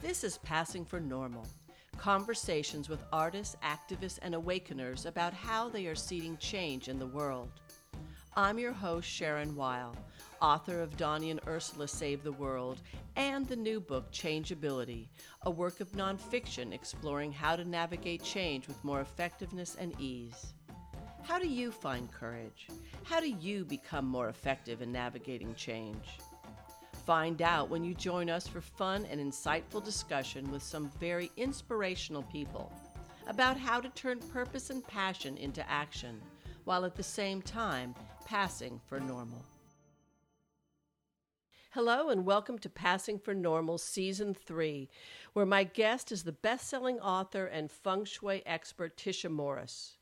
This 0.00 0.22
is 0.22 0.38
Passing 0.38 0.84
for 0.84 1.00
Normal 1.00 1.44
conversations 1.98 2.88
with 2.88 3.02
artists, 3.12 3.56
activists, 3.64 4.20
and 4.22 4.32
awakeners 4.32 5.06
about 5.06 5.34
how 5.34 5.68
they 5.68 5.88
are 5.88 5.96
seeding 5.96 6.36
change 6.36 6.86
in 6.86 7.00
the 7.00 7.06
world. 7.08 7.50
I'm 8.36 8.60
your 8.60 8.72
host, 8.72 9.08
Sharon 9.08 9.56
Weil, 9.56 9.96
author 10.40 10.80
of 10.80 10.96
Donnie 10.96 11.32
and 11.32 11.40
Ursula 11.48 11.88
Save 11.88 12.22
the 12.22 12.30
World 12.30 12.80
and 13.16 13.48
the 13.48 13.56
new 13.56 13.80
book, 13.80 14.12
Changeability, 14.12 15.08
a 15.42 15.50
work 15.50 15.80
of 15.80 15.90
nonfiction 15.90 16.72
exploring 16.72 17.32
how 17.32 17.56
to 17.56 17.64
navigate 17.64 18.22
change 18.22 18.68
with 18.68 18.84
more 18.84 19.00
effectiveness 19.00 19.76
and 19.80 20.00
ease. 20.00 20.54
How 21.24 21.40
do 21.40 21.48
you 21.48 21.72
find 21.72 22.10
courage? 22.12 22.68
How 23.02 23.18
do 23.18 23.28
you 23.28 23.64
become 23.64 24.06
more 24.06 24.28
effective 24.28 24.80
in 24.80 24.92
navigating 24.92 25.56
change? 25.56 26.20
Find 27.08 27.40
out 27.40 27.70
when 27.70 27.84
you 27.84 27.94
join 27.94 28.28
us 28.28 28.46
for 28.46 28.60
fun 28.60 29.06
and 29.10 29.18
insightful 29.18 29.82
discussion 29.82 30.50
with 30.50 30.62
some 30.62 30.90
very 31.00 31.30
inspirational 31.38 32.22
people 32.24 32.70
about 33.26 33.56
how 33.56 33.80
to 33.80 33.88
turn 33.88 34.18
purpose 34.18 34.68
and 34.68 34.86
passion 34.86 35.38
into 35.38 35.66
action 35.70 36.20
while 36.64 36.84
at 36.84 36.96
the 36.96 37.02
same 37.02 37.40
time 37.40 37.94
passing 38.26 38.78
for 38.86 39.00
normal. 39.00 39.42
Hello, 41.70 42.10
and 42.10 42.26
welcome 42.26 42.58
to 42.58 42.68
Passing 42.68 43.18
for 43.18 43.32
Normal 43.32 43.78
Season 43.78 44.34
3, 44.34 44.90
where 45.32 45.46
my 45.46 45.64
guest 45.64 46.12
is 46.12 46.24
the 46.24 46.32
best 46.32 46.68
selling 46.68 47.00
author 47.00 47.46
and 47.46 47.72
feng 47.72 48.04
shui 48.04 48.42
expert 48.44 48.98
Tisha 48.98 49.30
Morris. 49.30 49.97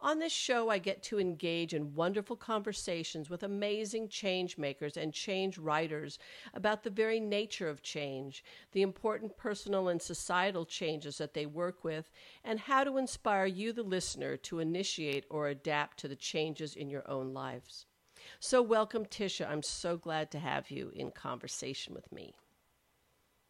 On 0.00 0.20
this 0.20 0.32
show, 0.32 0.70
I 0.70 0.78
get 0.78 1.02
to 1.04 1.18
engage 1.18 1.74
in 1.74 1.94
wonderful 1.94 2.36
conversations 2.36 3.28
with 3.28 3.42
amazing 3.42 4.08
change 4.08 4.56
makers 4.56 4.96
and 4.96 5.12
change 5.12 5.58
writers 5.58 6.20
about 6.54 6.84
the 6.84 6.90
very 6.90 7.18
nature 7.18 7.68
of 7.68 7.82
change, 7.82 8.44
the 8.70 8.82
important 8.82 9.36
personal 9.36 9.88
and 9.88 10.00
societal 10.00 10.64
changes 10.64 11.18
that 11.18 11.34
they 11.34 11.46
work 11.46 11.82
with, 11.82 12.12
and 12.44 12.60
how 12.60 12.84
to 12.84 12.96
inspire 12.96 13.46
you, 13.46 13.72
the 13.72 13.82
listener, 13.82 14.36
to 14.36 14.60
initiate 14.60 15.24
or 15.30 15.48
adapt 15.48 15.98
to 15.98 16.08
the 16.08 16.16
changes 16.16 16.76
in 16.76 16.88
your 16.88 17.08
own 17.10 17.34
lives. 17.34 17.86
So, 18.38 18.62
welcome, 18.62 19.04
Tisha. 19.04 19.50
I'm 19.50 19.62
so 19.64 19.96
glad 19.96 20.30
to 20.30 20.38
have 20.38 20.70
you 20.70 20.92
in 20.94 21.10
conversation 21.10 21.92
with 21.92 22.10
me. 22.12 22.34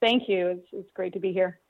Thank 0.01 0.29
you. 0.29 0.49
It's, 0.49 0.69
it's 0.73 0.93
great 0.93 1.13
to 1.13 1.21
be 1.21 1.33
here. 1.33 1.61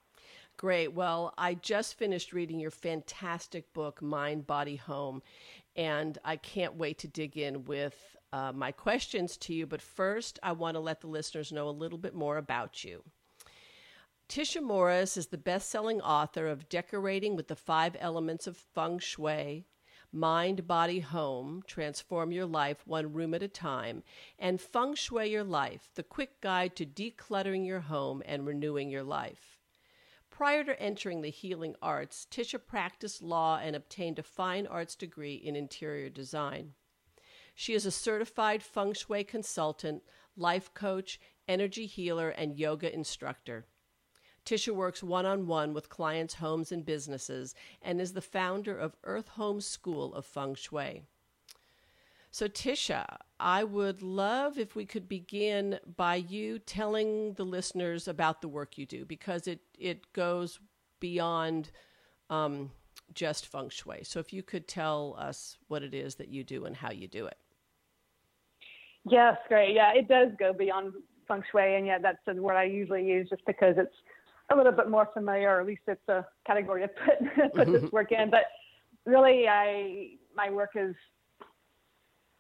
Great. 0.59 0.93
Well, 0.93 1.33
I 1.39 1.55
just 1.55 1.97
finished 1.97 2.33
reading 2.33 2.59
your 2.59 2.73
fantastic 2.73 3.73
book, 3.73 4.03
Mind, 4.03 4.45
Body, 4.45 4.75
Home, 4.75 5.23
and 5.77 6.19
I 6.25 6.35
can't 6.35 6.75
wait 6.75 6.99
to 6.99 7.07
dig 7.07 7.37
in 7.39 7.65
with 7.65 8.17
uh, 8.33 8.51
my 8.53 8.73
questions 8.73 9.37
to 9.37 9.55
you. 9.55 9.69
But 9.69 9.81
first, 9.81 10.41
I 10.43 10.51
want 10.51 10.75
to 10.75 10.81
let 10.81 11.01
the 11.01 11.07
listeners 11.07 11.53
know 11.53 11.69
a 11.69 11.71
little 11.71 11.97
bit 11.97 12.13
more 12.13 12.39
about 12.39 12.83
you. 12.83 13.05
Tisha 14.29 14.61
Morris 14.61 15.17
is 15.17 15.29
the 15.29 15.39
best 15.39 15.71
selling 15.71 16.01
author 16.01 16.49
of 16.49 16.69
Decorating 16.69 17.37
with 17.37 17.47
the 17.47 17.55
Five 17.55 17.97
Elements 18.01 18.49
of 18.49 18.57
Feng 18.57 18.99
Shui, 18.99 19.65
Mind, 20.11 20.67
Body, 20.67 20.99
Home 20.99 21.63
Transform 21.69 22.33
Your 22.33 22.47
Life 22.47 22.85
One 22.85 23.13
Room 23.13 23.33
at 23.33 23.45
a 23.45 23.49
Time, 23.49 24.03
and 24.41 24.61
Feng 24.61 24.97
Shui 24.97 25.31
Your 25.31 25.45
Life 25.45 25.89
The 25.95 26.03
Quick 26.03 26.41
Guide 26.41 26.75
to 26.75 26.85
Decluttering 26.85 27.65
Your 27.65 27.81
Home 27.81 28.25
and 28.27 28.45
Renewing 28.45 28.91
Your 28.91 29.05
Life. 29.05 29.58
Prior 30.39 30.63
to 30.63 30.81
entering 30.81 31.23
the 31.23 31.31
healing 31.31 31.75
arts, 31.83 32.25
Tisha 32.31 32.65
practiced 32.65 33.23
law 33.23 33.59
and 33.61 33.75
obtained 33.75 34.21
a 34.21 34.23
fine 34.23 34.69
arts 34.69 34.95
degree 34.95 35.35
in 35.35 35.57
interior 35.57 36.09
design. 36.09 36.75
She 37.57 37.75
is 37.75 37.85
a 37.85 37.91
certified 37.91 38.63
feng 38.63 38.93
shui 38.93 39.25
consultant, 39.25 40.05
life 40.37 40.73
coach, 40.75 41.19
energy 41.49 41.87
healer, 41.87 42.29
and 42.29 42.57
yoga 42.57 42.95
instructor. 42.95 43.67
Tisha 44.47 44.73
works 44.73 45.03
one 45.03 45.27
on 45.27 45.49
one 45.49 45.75
with 45.75 45.89
clients' 45.89 46.35
homes 46.35 46.71
and 46.71 46.87
businesses 46.87 47.57
and 47.83 48.01
is 48.01 48.13
the 48.13 48.21
founder 48.21 48.79
of 48.79 48.95
Earth 49.03 49.31
Home 49.31 49.61
School 49.61 50.15
of 50.15 50.25
Feng 50.25 50.55
Shui. 50.55 51.03
So, 52.39 52.47
Tisha, 52.47 53.05
I 53.41 53.65
would 53.65 54.01
love 54.01 54.59
if 54.59 54.77
we 54.77 54.87
could 54.87 55.09
begin 55.09 55.81
by 55.97 56.15
you 56.15 56.61
telling 56.61 57.33
the 57.33 57.43
listeners 57.43 58.07
about 58.07 58.43
the 58.43 58.47
work 58.47 58.79
you 58.79 58.87
do 58.87 59.05
because 59.05 59.49
it, 59.49 59.59
it 59.77 60.13
goes 60.13 60.61
beyond 61.01 61.73
um, 62.31 62.71
just 63.13 63.47
feng 63.47 63.71
shui. 63.71 64.05
So, 64.05 64.21
if 64.21 64.33
you 64.33 64.45
could 64.45 64.69
tell 64.69 65.17
us 65.19 65.59
what 65.67 65.83
it 65.83 65.95
is 65.95 66.15
that 66.15 66.29
you 66.29 66.45
do 66.45 66.65
and 66.65 66.77
how 66.77 66.93
you 66.93 67.09
do 67.09 67.27
it. 67.27 67.39
Yes, 69.05 69.37
great. 69.49 69.75
Yeah, 69.75 69.91
it 69.97 70.07
does 70.07 70.29
go 70.39 70.53
beyond 70.53 70.93
feng 71.27 71.43
shui, 71.51 71.75
and 71.75 71.89
yeah, 71.89 71.99
that's 71.99 72.19
the 72.25 72.41
word 72.41 72.55
I 72.55 72.67
usually 72.67 73.05
use 73.05 73.29
just 73.29 73.45
because 73.47 73.75
it's 73.79 73.97
a 74.53 74.57
little 74.57 74.71
bit 74.71 74.89
more 74.89 75.09
familiar, 75.13 75.57
or 75.57 75.61
at 75.61 75.67
least 75.67 75.83
it's 75.89 76.09
a 76.09 76.25
category 76.47 76.83
to 76.83 76.89
put 76.89 77.53
put 77.57 77.67
this 77.67 77.91
work 77.93 78.13
in. 78.13 78.31
But 78.31 78.45
really, 79.07 79.49
I 79.49 80.11
my 80.37 80.53
work 80.53 80.71
is 80.77 80.95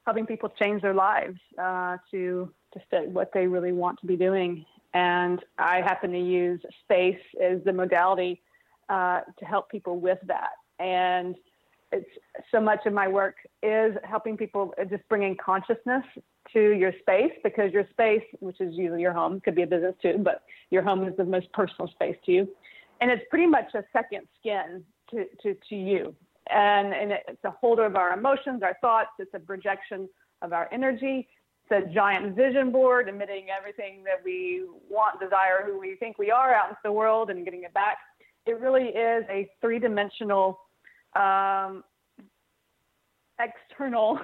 helping 0.09 0.25
people 0.25 0.49
change 0.59 0.81
their 0.81 0.95
lives 0.95 1.39
uh, 1.63 1.99
to 2.11 2.51
to 2.73 2.81
fit 2.91 3.07
what 3.11 3.31
they 3.35 3.47
really 3.47 3.73
want 3.73 4.01
to 4.01 4.07
be 4.07 4.17
doing. 4.17 4.65
And 4.95 5.39
I 5.59 5.83
happen 5.83 6.13
to 6.13 6.19
use 6.19 6.61
space 6.83 7.21
as 7.43 7.59
the 7.67 7.75
modality 7.75 8.41
uh, 8.89 9.21
to 9.39 9.45
help 9.45 9.71
people 9.71 10.01
with 10.01 10.19
that. 10.27 10.53
And 10.79 11.37
it's 11.93 12.09
so 12.51 12.59
much 12.59 12.87
of 12.87 12.95
my 12.95 13.07
work 13.07 13.37
is 13.63 13.93
helping 14.03 14.39
people 14.39 14.73
just 14.89 15.07
bringing 15.11 15.37
consciousness 15.37 16.05
to 16.55 16.71
your 16.71 16.93
space 17.01 17.33
because 17.45 17.71
your 17.71 17.87
space, 17.91 18.25
which 18.41 18.63
is 18.63 18.75
usually 18.75 19.03
your 19.03 19.13
home, 19.13 19.41
could 19.41 19.55
be 19.55 19.65
a 19.65 19.67
business 19.67 19.95
too, 20.01 20.17
but 20.19 20.43
your 20.71 20.83
home 20.83 21.07
is 21.07 21.15
the 21.19 21.25
most 21.25 21.53
personal 21.53 21.87
space 21.89 22.17
to 22.25 22.33
you. 22.33 22.49
And 23.03 23.11
it's 23.11 23.25
pretty 23.29 23.47
much 23.47 23.75
a 23.75 23.85
second 23.93 24.27
skin 24.41 24.85
to, 25.11 25.27
to, 25.43 25.55
to 25.69 25.77
you 25.77 26.15
and, 26.51 26.95
and 26.95 27.13
it's 27.13 27.45
a 27.45 27.51
holder 27.51 27.85
of 27.85 27.97
our 27.97 28.13
emotions, 28.13 28.63
our 28.63 28.77
thoughts. 28.81 29.11
It's 29.19 29.33
a 29.35 29.39
projection 29.39 30.09
of 30.43 30.53
our 30.53 30.69
energy. 30.73 31.29
It's 31.71 31.87
a 31.87 31.93
giant 31.93 32.35
vision 32.35 32.73
board 32.73 33.09
emitting 33.09 33.47
everything 33.57 34.03
that 34.05 34.23
we 34.25 34.65
want, 34.89 35.21
desire, 35.21 35.65
who 35.67 35.79
we 35.79 35.97
think 35.97 36.19
we 36.19 36.31
are 36.31 36.55
out 36.55 36.71
into 36.71 36.81
the 36.85 36.93
world 36.93 37.31
and 37.31 37.45
getting 37.45 37.65
it 37.65 37.75
back. 37.75 37.99
It 38.47 38.61
really 38.61 38.89
is 38.89 39.25
a 39.29 39.49
three 39.61 39.79
dimensional, 39.79 40.59
um, 41.15 41.85
external, 43.39 44.19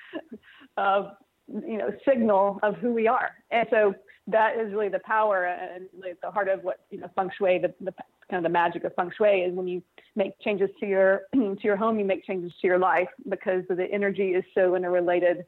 uh, 0.76 1.10
you 1.48 1.78
know, 1.78 1.90
signal 2.06 2.58
of 2.62 2.74
who 2.76 2.92
we 2.92 3.06
are. 3.06 3.30
And 3.52 3.66
so 3.70 3.94
that 4.26 4.56
is 4.56 4.72
really 4.72 4.88
the 4.88 5.00
power 5.00 5.44
and 5.44 5.86
the 6.22 6.30
heart 6.30 6.48
of 6.48 6.64
what, 6.64 6.80
you 6.90 6.98
know, 6.98 7.08
feng 7.14 7.30
shui, 7.38 7.58
the, 7.58 7.72
the 7.80 7.94
kind 8.30 8.44
of 8.44 8.50
the 8.50 8.52
magic 8.52 8.84
of 8.84 8.94
feng 8.94 9.12
shui 9.16 9.42
is 9.42 9.54
when 9.54 9.68
you 9.68 9.82
make 10.14 10.38
changes 10.40 10.70
to 10.80 10.86
your 10.86 11.22
to 11.32 11.58
your 11.62 11.76
home, 11.76 11.98
you 11.98 12.04
make 12.04 12.24
changes 12.24 12.52
to 12.60 12.66
your 12.66 12.78
life 12.78 13.08
because 13.28 13.64
the 13.68 13.86
energy 13.92 14.30
is 14.30 14.44
so 14.54 14.74
interrelated 14.74 15.44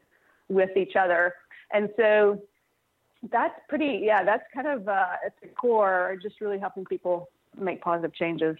with 0.47 0.75
each 0.77 0.95
other. 0.95 1.33
And 1.73 1.89
so 1.97 2.41
that's 3.31 3.59
pretty 3.67 4.01
yeah, 4.03 4.23
that's 4.23 4.43
kind 4.53 4.67
of 4.67 4.87
uh, 4.87 5.07
at 5.25 5.33
the 5.41 5.49
core, 5.49 6.17
just 6.21 6.41
really 6.41 6.59
helping 6.59 6.85
people 6.85 7.29
make 7.57 7.81
positive 7.81 8.13
changes. 8.13 8.55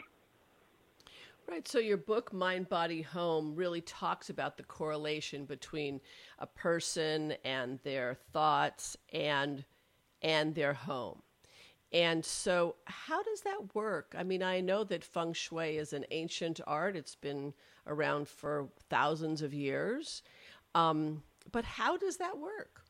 Right. 1.50 1.68
So 1.68 1.79
your 1.79 1.97
book, 1.97 2.31
Mind, 2.31 2.69
Body, 2.69 3.02
Home, 3.02 3.56
really 3.56 3.81
talks 3.81 4.29
about 4.29 4.56
the 4.56 4.63
correlation 4.63 5.46
between 5.46 6.00
a 6.38 6.46
person 6.46 7.34
and 7.44 7.79
their 7.84 8.18
thoughts 8.34 8.96
and 9.12 9.66
and 10.22 10.53
their 10.53 10.74
home. 10.74 11.24
And 11.92 12.24
so, 12.24 12.76
how 12.86 13.24
does 13.24 13.42
that 13.42 13.74
work? 13.74 14.14
I 14.18 14.24
mean, 14.24 14.44
I 14.44 14.62
know 14.62 14.84
that 14.84 15.04
feng 15.04 15.34
shui 15.34 15.78
is 15.78 15.94
an 15.94 16.06
ancient 16.12 16.62
art, 16.68 16.96
it's 16.96 17.16
been 17.16 17.54
around 17.88 18.28
for 18.28 18.68
thousands 18.90 19.42
of 19.42 19.54
years. 19.54 20.22
Um, 20.76 21.24
but 21.52 21.66
how 21.66 21.98
does 21.98 22.18
that 22.18 22.38
work? 22.38 22.84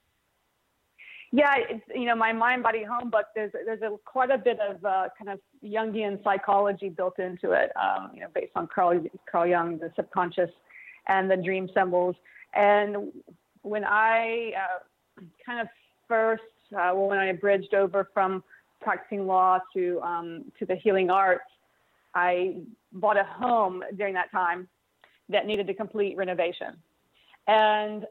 Yeah, 1.32 1.56
you 1.94 2.06
know, 2.06 2.16
my 2.16 2.34
mind, 2.34 2.64
body, 2.64 2.84
home 2.84 3.12
book. 3.12 3.28
There's 3.36 3.52
there's 3.66 3.82
a, 3.84 3.96
quite 4.04 4.32
a 4.32 4.38
bit 4.38 4.58
of 4.60 4.84
uh, 4.84 5.10
kind 5.18 5.30
of 5.30 5.40
Jungian 5.64 6.24
psychology 6.24 6.90
built 6.90 7.19
into 7.19 7.52
it. 7.52 7.72
Um, 7.78 8.12
you 8.16 8.22
know, 8.22 8.28
based 8.34 8.54
on 8.56 8.68
Carl 8.74 9.04
Carl 9.31 9.45
Jung, 9.45 9.78
the 9.78 9.92
subconscious, 9.95 10.50
and 11.07 11.30
the 11.30 11.38
dream 11.38 11.69
symbols. 11.75 12.16
And 12.56 13.13
when 13.62 13.84
I 13.86 14.54
uh, 14.57 15.22
kind 15.45 15.62
of 15.62 15.68
first, 16.07 16.42
uh, 16.75 16.92
when 16.94 17.19
I 17.19 17.31
bridged 17.34 17.75
over 17.75 18.10
from 18.12 18.44
practicing 18.81 19.28
law 19.28 19.60
to 19.76 20.02
um, 20.02 20.46
to 20.60 20.66
the 20.66 20.76
healing 20.76 21.10
arts, 21.10 21.44
I 22.16 22.58
bought 22.92 23.18
a 23.18 23.24
home 23.24 23.84
during 23.96 24.14
that 24.16 24.31
time 24.31 24.68
that 25.30 25.46
needed 25.46 25.70
a 25.70 25.74
complete 25.74 26.18
renovation. 26.18 26.78
And 27.48 28.06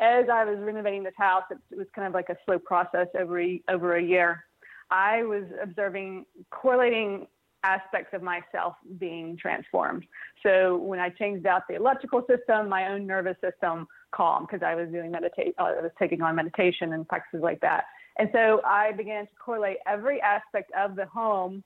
as 0.00 0.26
I 0.32 0.44
was 0.44 0.58
renovating 0.60 1.02
this 1.02 1.14
house, 1.16 1.42
it, 1.50 1.76
was 1.76 1.86
kind 1.94 2.06
of 2.06 2.14
like 2.14 2.28
a 2.28 2.36
slow 2.44 2.58
process 2.58 3.08
over 3.18 3.40
a, 3.40 3.62
over 3.68 3.96
a 3.96 4.02
year. 4.02 4.44
I 4.90 5.22
was 5.24 5.44
observing 5.62 6.24
correlating 6.50 7.26
aspects 7.64 8.14
of 8.14 8.22
myself 8.22 8.74
being 8.98 9.36
transformed. 9.36 10.06
So 10.42 10.76
when 10.76 11.00
I 11.00 11.10
changed 11.10 11.46
out 11.46 11.62
the 11.68 11.74
electrical 11.74 12.22
system, 12.28 12.68
my 12.68 12.88
own 12.88 13.06
nervous 13.06 13.36
system 13.42 13.86
calmed 14.12 14.46
because 14.48 14.62
I 14.64 14.74
was 14.74 14.88
doing 14.90 15.10
meditate, 15.10 15.54
I 15.58 15.72
was 15.72 15.90
taking 15.98 16.22
on 16.22 16.36
meditation 16.36 16.92
and 16.92 17.06
practices 17.06 17.42
like 17.42 17.60
that 17.60 17.84
And 18.18 18.28
so 18.32 18.60
I 18.64 18.92
began 18.92 19.26
to 19.26 19.32
correlate 19.34 19.78
every 19.86 20.20
aspect 20.20 20.72
of 20.76 20.96
the 20.96 21.06
home 21.06 21.62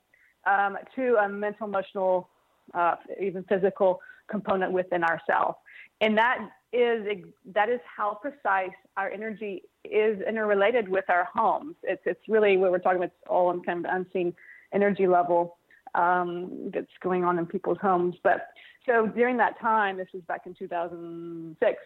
um, 0.47 0.77
to 0.97 1.17
a 1.17 1.29
mental, 1.29 1.67
emotional, 1.67 2.29
uh, 2.75 2.97
even 3.21 3.45
physical 3.45 4.01
component 4.29 4.73
within 4.73 5.03
ourselves. 5.03 5.57
And 6.01 6.17
that 6.19 6.39
is 6.73 7.07
that 7.55 7.69
is 7.69 7.81
how 7.97 8.15
precise 8.15 8.75
our 8.97 9.11
energy 9.11 9.63
is 9.85 10.21
interrelated 10.27 10.89
with 10.89 11.05
our 11.09 11.29
homes. 11.35 11.77
It's 11.83 12.03
it's 12.07 12.29
really 12.29 12.57
what 12.57 12.71
we're 12.71 12.79
talking 12.79 12.99
about. 12.99 13.09
It's 13.09 13.29
all 13.29 13.49
on 13.49 13.63
kind 13.63 13.87
of 13.87 13.95
unseen 13.95 14.35
energy 14.73 15.07
level 15.07 15.59
um, 15.95 16.71
that's 16.73 16.87
going 17.03 17.25
on 17.25 17.39
in 17.39 17.47
people's 17.47 17.79
homes. 17.81 18.17
But 18.23 18.49
so 18.87 19.07
during 19.07 19.37
that 19.37 19.61
time, 19.61 19.97
this 19.97 20.09
was 20.13 20.23
back 20.25 20.43
in 20.47 20.55
2006. 20.55 21.79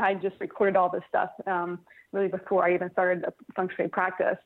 I 0.00 0.14
just 0.14 0.36
recorded 0.40 0.76
all 0.76 0.90
this 0.90 1.02
stuff 1.08 1.30
um, 1.46 1.80
really 2.12 2.28
before 2.28 2.64
I 2.64 2.74
even 2.74 2.90
started 2.92 3.22
the 3.22 3.32
feng 3.54 3.68
shui 3.76 3.88
practice, 3.88 4.38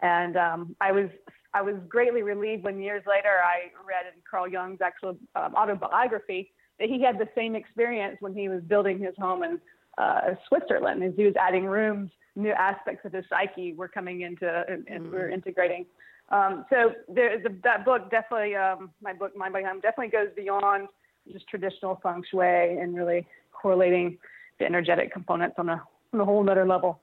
and 0.00 0.36
um, 0.36 0.76
I 0.80 0.92
was 0.92 1.08
I 1.54 1.62
was 1.62 1.76
greatly 1.88 2.22
relieved 2.22 2.64
when 2.64 2.80
years 2.80 3.02
later 3.06 3.28
I 3.44 3.70
read 3.86 4.06
in 4.12 4.20
Carl 4.28 4.48
Jung's 4.48 4.80
actual 4.80 5.16
um, 5.36 5.54
autobiography 5.54 6.52
that 6.78 6.88
he 6.88 7.02
had 7.02 7.18
the 7.18 7.28
same 7.34 7.54
experience 7.54 8.16
when 8.20 8.34
he 8.34 8.48
was 8.48 8.62
building 8.62 8.98
his 8.98 9.14
home 9.18 9.42
in 9.42 9.60
uh, 9.98 10.34
Switzerland. 10.48 11.02
As 11.02 11.12
he 11.16 11.24
was 11.24 11.34
adding 11.38 11.66
rooms, 11.66 12.10
new 12.36 12.52
aspects 12.52 13.04
of 13.04 13.12
his 13.12 13.24
psyche 13.28 13.74
were 13.74 13.88
coming 13.88 14.22
into 14.22 14.64
and, 14.68 14.86
and 14.88 15.04
mm-hmm. 15.04 15.12
we 15.14 15.18
are 15.18 15.28
integrating. 15.28 15.86
Um, 16.30 16.64
so 16.70 16.92
there, 17.08 17.38
the, 17.42 17.54
that 17.62 17.84
book 17.84 18.10
definitely, 18.10 18.54
um, 18.56 18.90
my 19.02 19.12
book, 19.12 19.36
Mind 19.36 19.52
Body 19.52 19.66
Home, 19.66 19.80
definitely 19.80 20.08
goes 20.08 20.28
beyond 20.34 20.88
just 21.30 21.46
traditional 21.48 22.00
feng 22.02 22.22
shui 22.30 22.78
and 22.78 22.96
really 22.96 23.26
correlating 23.52 24.18
the 24.62 24.66
energetic 24.66 25.12
components 25.12 25.56
on 25.58 25.68
a 25.68 25.82
on 26.12 26.20
a 26.20 26.24
whole 26.24 26.48
other 26.48 26.66
level. 26.66 27.00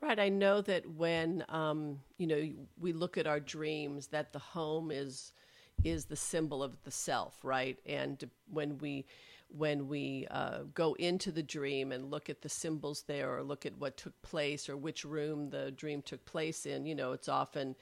Right. 0.00 0.18
I 0.18 0.30
know 0.30 0.62
that 0.62 0.88
when 0.88 1.44
um, 1.48 2.00
you 2.18 2.26
know 2.26 2.42
we 2.78 2.92
look 2.92 3.16
at 3.18 3.26
our 3.26 3.40
dreams, 3.40 4.08
that 4.08 4.32
the 4.32 4.38
home 4.38 4.90
is 4.90 5.32
is 5.84 6.06
the 6.06 6.16
symbol 6.16 6.62
of 6.62 6.82
the 6.82 6.90
self, 6.90 7.38
right? 7.42 7.78
And 7.86 8.28
when 8.50 8.78
we 8.78 9.06
when 9.48 9.88
we 9.88 10.26
uh, 10.30 10.60
go 10.74 10.94
into 10.94 11.30
the 11.32 11.42
dream 11.42 11.92
and 11.92 12.10
look 12.10 12.30
at 12.30 12.42
the 12.42 12.48
symbols 12.48 13.04
there, 13.06 13.36
or 13.36 13.42
look 13.42 13.66
at 13.66 13.78
what 13.78 13.96
took 13.96 14.20
place, 14.22 14.68
or 14.68 14.76
which 14.76 15.04
room 15.04 15.50
the 15.50 15.70
dream 15.72 16.02
took 16.02 16.24
place 16.24 16.66
in, 16.66 16.86
you 16.86 16.94
know, 16.94 17.12
it's 17.12 17.28
often 17.28 17.76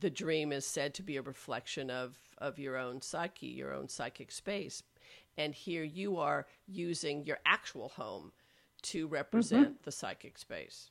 the 0.00 0.10
dream 0.10 0.50
is 0.50 0.66
said 0.66 0.92
to 0.94 1.02
be 1.02 1.16
a 1.18 1.22
reflection 1.22 1.88
of 1.90 2.16
of 2.38 2.58
your 2.58 2.76
own 2.76 3.00
psyche, 3.00 3.46
your 3.46 3.72
own 3.72 3.88
psychic 3.88 4.32
space. 4.32 4.82
And 5.36 5.54
here 5.54 5.84
you 5.84 6.18
are 6.18 6.46
using 6.66 7.24
your 7.24 7.38
actual 7.46 7.88
home 7.88 8.32
to 8.82 9.06
represent 9.08 9.68
mm-hmm. 9.68 9.82
the 9.82 9.92
psychic 9.92 10.38
space. 10.38 10.90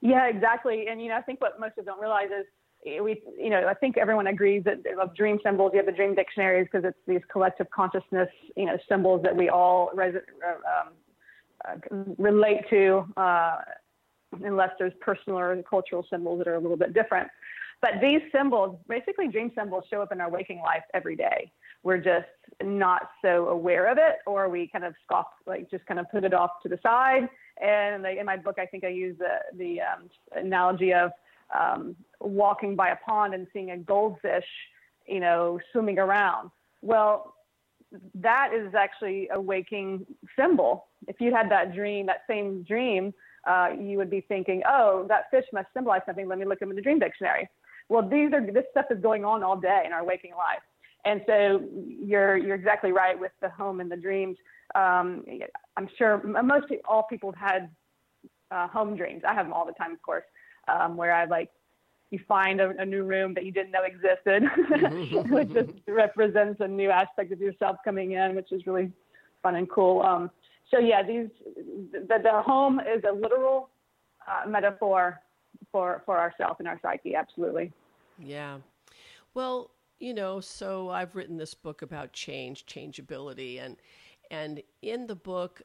Yeah, 0.00 0.26
exactly. 0.26 0.86
And 0.88 1.00
you 1.02 1.08
know, 1.08 1.16
I 1.16 1.22
think 1.22 1.40
what 1.40 1.60
most 1.60 1.76
people 1.76 1.84
don't 1.84 2.00
realize 2.00 2.28
is 2.28 2.46
eh, 2.86 3.00
we, 3.00 3.22
you 3.38 3.50
know, 3.50 3.66
I 3.68 3.74
think 3.74 3.98
everyone 3.98 4.26
agrees 4.26 4.64
that 4.64 4.78
of 5.00 5.14
dream 5.14 5.38
symbols. 5.44 5.72
You 5.72 5.78
have 5.78 5.86
the 5.86 5.92
dream 5.92 6.14
dictionaries 6.14 6.66
because 6.70 6.86
it's 6.88 6.98
these 7.06 7.20
collective 7.30 7.70
consciousness, 7.70 8.28
you 8.56 8.66
know, 8.66 8.78
symbols 8.88 9.22
that 9.22 9.36
we 9.36 9.48
all 9.50 9.90
res- 9.94 10.14
uh, 10.16 10.88
um, 10.88 10.92
uh, 11.68 12.14
relate 12.18 12.62
to, 12.70 13.04
uh, 13.16 13.56
unless 14.42 14.70
there's 14.78 14.94
personal 15.00 15.38
or 15.38 15.62
cultural 15.62 16.06
symbols 16.08 16.38
that 16.38 16.48
are 16.48 16.54
a 16.54 16.60
little 16.60 16.76
bit 16.76 16.94
different. 16.94 17.28
But 17.82 17.92
these 18.00 18.20
symbols, 18.34 18.78
basically, 18.88 19.28
dream 19.28 19.52
symbols 19.56 19.84
show 19.90 20.02
up 20.02 20.12
in 20.12 20.20
our 20.20 20.30
waking 20.30 20.60
life 20.60 20.82
every 20.94 21.16
day. 21.16 21.50
We're 21.82 21.98
just 21.98 22.26
not 22.62 23.10
so 23.22 23.48
aware 23.48 23.90
of 23.90 23.98
it, 23.98 24.16
or 24.26 24.48
we 24.48 24.68
kind 24.68 24.84
of 24.84 24.94
scoff, 25.04 25.26
like 25.46 25.70
just 25.70 25.86
kind 25.86 25.98
of 25.98 26.10
put 26.10 26.24
it 26.24 26.34
off 26.34 26.50
to 26.62 26.68
the 26.68 26.78
side 26.82 27.28
and 27.60 28.06
in 28.06 28.26
my 28.26 28.36
book, 28.36 28.56
I 28.58 28.66
think 28.66 28.84
I 28.84 28.88
use 28.88 29.16
the, 29.18 29.38
the 29.56 29.80
um, 29.80 30.08
analogy 30.34 30.94
of 30.94 31.10
um, 31.58 31.94
walking 32.20 32.74
by 32.74 32.90
a 32.90 32.96
pond 32.96 33.34
and 33.34 33.46
seeing 33.52 33.70
a 33.72 33.76
goldfish, 33.76 34.44
you 35.06 35.20
know, 35.20 35.60
swimming 35.72 35.98
around. 35.98 36.50
Well, 36.80 37.34
that 38.14 38.52
is 38.54 38.74
actually 38.74 39.28
a 39.32 39.40
waking 39.40 40.06
symbol. 40.38 40.86
If 41.06 41.20
you 41.20 41.34
had 41.34 41.50
that 41.50 41.74
dream, 41.74 42.06
that 42.06 42.22
same 42.28 42.62
dream, 42.62 43.12
uh, 43.46 43.70
you 43.78 43.98
would 43.98 44.10
be 44.10 44.20
thinking, 44.22 44.62
oh, 44.68 45.04
that 45.08 45.24
fish 45.30 45.44
must 45.52 45.68
symbolize 45.74 46.02
something. 46.06 46.28
Let 46.28 46.38
me 46.38 46.46
look 46.46 46.62
up 46.62 46.70
in 46.70 46.76
the 46.76 46.82
dream 46.82 46.98
dictionary. 46.98 47.48
Well, 47.88 48.08
these 48.08 48.32
are 48.32 48.40
this 48.40 48.64
stuff 48.70 48.86
is 48.90 49.00
going 49.00 49.24
on 49.24 49.42
all 49.42 49.56
day 49.56 49.82
in 49.84 49.92
our 49.92 50.04
waking 50.04 50.32
life, 50.32 50.62
and 51.04 51.22
so 51.26 51.62
you're 51.86 52.36
you're 52.36 52.54
exactly 52.54 52.92
right 52.92 53.18
with 53.18 53.32
the 53.40 53.48
home 53.48 53.80
and 53.80 53.90
the 53.90 53.96
dreams 53.96 54.36
um, 54.74 55.24
I'm 55.76 55.88
sure 55.98 56.22
most 56.24 56.66
all 56.88 57.04
people 57.04 57.32
have 57.32 57.50
had 57.50 57.70
uh, 58.50 58.68
home 58.68 58.96
dreams. 58.96 59.22
I 59.26 59.34
have 59.34 59.46
them 59.46 59.52
all 59.52 59.66
the 59.66 59.72
time, 59.72 59.92
of 59.92 60.02
course, 60.02 60.24
um, 60.68 60.96
where 60.96 61.12
I 61.12 61.24
like 61.24 61.50
you 62.10 62.18
find 62.26 62.60
a, 62.60 62.72
a, 62.78 62.84
new 62.84 63.04
room 63.04 63.34
that 63.34 63.44
you 63.44 63.52
didn't 63.52 63.70
know 63.70 63.84
existed, 63.84 64.42
which 65.30 65.52
just 65.52 65.70
represents 65.86 66.60
a 66.60 66.66
new 66.66 66.90
aspect 66.90 67.32
of 67.32 67.40
yourself 67.40 67.76
coming 67.84 68.12
in, 68.12 68.34
which 68.34 68.50
is 68.50 68.66
really 68.66 68.90
fun 69.42 69.54
and 69.54 69.70
cool. 69.70 70.02
Um, 70.02 70.30
so 70.70 70.78
yeah, 70.78 71.02
these 71.04 71.28
the, 71.92 72.18
the 72.22 72.42
home 72.42 72.80
is 72.80 73.02
a 73.08 73.12
literal 73.12 73.70
uh, 74.26 74.48
metaphor 74.48 75.20
for 75.70 76.02
for 76.04 76.18
ourself 76.18 76.56
and 76.58 76.66
our 76.66 76.80
psyche. 76.82 77.14
Absolutely. 77.14 77.72
Yeah. 78.18 78.58
Well, 79.34 79.70
you 80.00 80.14
know, 80.14 80.40
so 80.40 80.90
I've 80.90 81.14
written 81.14 81.36
this 81.36 81.54
book 81.54 81.82
about 81.82 82.12
change, 82.12 82.66
changeability, 82.66 83.58
and 83.58 83.76
and 84.30 84.62
in 84.82 85.06
the 85.06 85.14
book, 85.14 85.62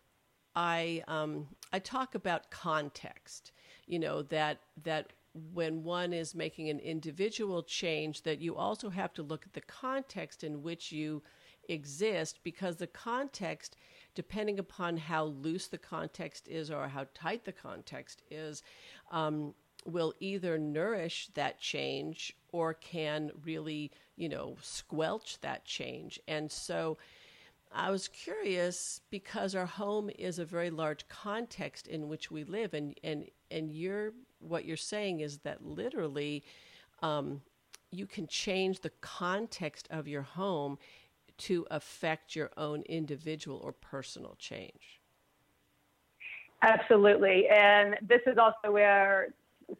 I 0.55 1.03
um, 1.07 1.47
I 1.73 1.79
talk 1.79 2.15
about 2.15 2.51
context. 2.51 3.51
You 3.87 3.99
know 3.99 4.21
that 4.23 4.59
that 4.83 5.13
when 5.53 5.83
one 5.83 6.13
is 6.13 6.35
making 6.35 6.69
an 6.69 6.79
individual 6.79 7.63
change, 7.63 8.23
that 8.23 8.41
you 8.41 8.55
also 8.55 8.89
have 8.89 9.13
to 9.13 9.23
look 9.23 9.45
at 9.45 9.53
the 9.53 9.61
context 9.61 10.43
in 10.43 10.63
which 10.63 10.91
you 10.91 11.23
exist, 11.67 12.39
because 12.43 12.77
the 12.77 12.87
context, 12.87 13.75
depending 14.13 14.59
upon 14.59 14.97
how 14.97 15.25
loose 15.25 15.67
the 15.67 15.77
context 15.77 16.47
is 16.47 16.71
or 16.71 16.87
how 16.87 17.05
tight 17.13 17.43
the 17.43 17.51
context 17.51 18.21
is, 18.29 18.63
um, 19.11 19.53
will 19.85 20.13
either 20.19 20.57
nourish 20.57 21.29
that 21.33 21.59
change 21.59 22.35
or 22.51 22.73
can 22.73 23.31
really, 23.43 23.91
you 24.17 24.29
know, 24.29 24.57
squelch 24.61 25.39
that 25.41 25.65
change. 25.65 26.19
And 26.27 26.51
so 26.51 26.97
I 27.71 27.91
was 27.91 28.07
curious 28.07 29.01
because 29.09 29.53
our 29.53 29.65
home 29.65 30.09
is 30.17 30.39
a 30.39 30.45
very 30.45 30.69
large 30.69 31.07
context 31.09 31.87
in 31.87 32.07
which 32.07 32.31
we 32.31 32.43
live, 32.43 32.73
and 32.73 32.97
and 33.03 33.25
and 33.51 33.71
you're 33.71 34.13
what 34.39 34.65
you're 34.65 34.77
saying 34.77 35.19
is 35.19 35.39
that 35.39 35.65
literally, 35.65 36.43
um, 37.01 37.41
you 37.91 38.05
can 38.05 38.27
change 38.27 38.79
the 38.79 38.91
context 39.01 39.87
of 39.91 40.07
your 40.07 40.21
home 40.21 40.77
to 41.37 41.67
affect 41.69 42.35
your 42.35 42.51
own 42.55 42.81
individual 42.83 43.59
or 43.61 43.73
personal 43.73 44.35
change. 44.39 45.01
Absolutely, 46.61 47.47
and 47.49 47.97
this 48.01 48.21
is 48.25 48.37
also 48.37 48.71
where 48.71 49.33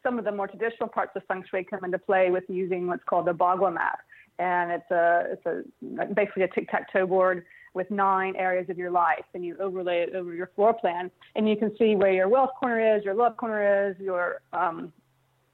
some 0.03 0.19
of 0.19 0.25
the 0.25 0.31
more 0.31 0.48
traditional 0.48 0.89
parts 0.89 1.12
of 1.15 1.24
feng 1.27 1.43
shui 1.50 1.63
come 1.63 1.83
into 1.86 2.00
play 2.00 2.29
with 2.29 2.43
using 2.50 2.88
what's 2.88 3.03
called 3.05 3.25
the 3.25 3.33
Bagua 3.33 3.74
map, 3.74 4.00
and 4.39 4.71
it's 4.71 4.91
a 4.91 5.27
it's 5.31 5.45
a 5.45 6.05
basically 6.13 6.43
a 6.43 6.47
tic 6.49 6.69
tac 6.69 6.91
toe 6.91 7.07
board 7.07 7.45
with 7.73 7.91
nine 7.91 8.35
areas 8.37 8.69
of 8.69 8.77
your 8.77 8.89
life 8.89 9.25
and 9.33 9.43
you 9.43 9.55
overlay 9.59 9.99
it 9.99 10.15
over 10.15 10.33
your 10.33 10.49
floor 10.55 10.73
plan 10.73 11.11
and 11.35 11.47
you 11.47 11.57
can 11.57 11.75
see 11.77 11.95
where 11.95 12.11
your 12.11 12.29
wealth 12.29 12.51
corner 12.57 12.95
is, 12.95 13.03
your 13.03 13.13
love 13.13 13.35
corner 13.37 13.89
is, 13.89 13.99
your 13.99 14.41
um, 14.53 14.93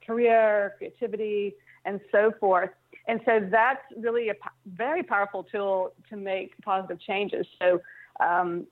career, 0.06 0.74
creativity, 0.78 1.54
and 1.84 2.00
so 2.12 2.32
forth. 2.38 2.70
And 3.08 3.20
so 3.24 3.40
that's 3.50 3.82
really 3.96 4.28
a 4.28 4.34
very 4.66 5.02
powerful 5.02 5.42
tool 5.42 5.92
to 6.10 6.16
make 6.16 6.52
positive 6.62 7.00
changes. 7.00 7.44
So, 7.60 7.80
um, 8.20 8.66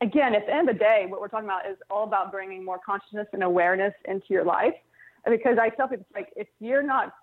again, 0.00 0.34
at 0.34 0.46
the 0.46 0.54
end 0.54 0.70
of 0.70 0.76
the 0.76 0.78
day, 0.78 1.04
what 1.06 1.20
we're 1.20 1.28
talking 1.28 1.46
about 1.46 1.68
is 1.70 1.76
all 1.90 2.04
about 2.04 2.32
bringing 2.32 2.64
more 2.64 2.80
consciousness 2.84 3.26
and 3.34 3.42
awareness 3.42 3.92
into 4.06 4.26
your 4.30 4.44
life. 4.44 4.74
Because 5.28 5.58
I 5.60 5.68
tell 5.70 5.88
people, 5.88 6.06
like, 6.14 6.32
if 6.36 6.48
you're 6.60 6.82
not 6.82 7.14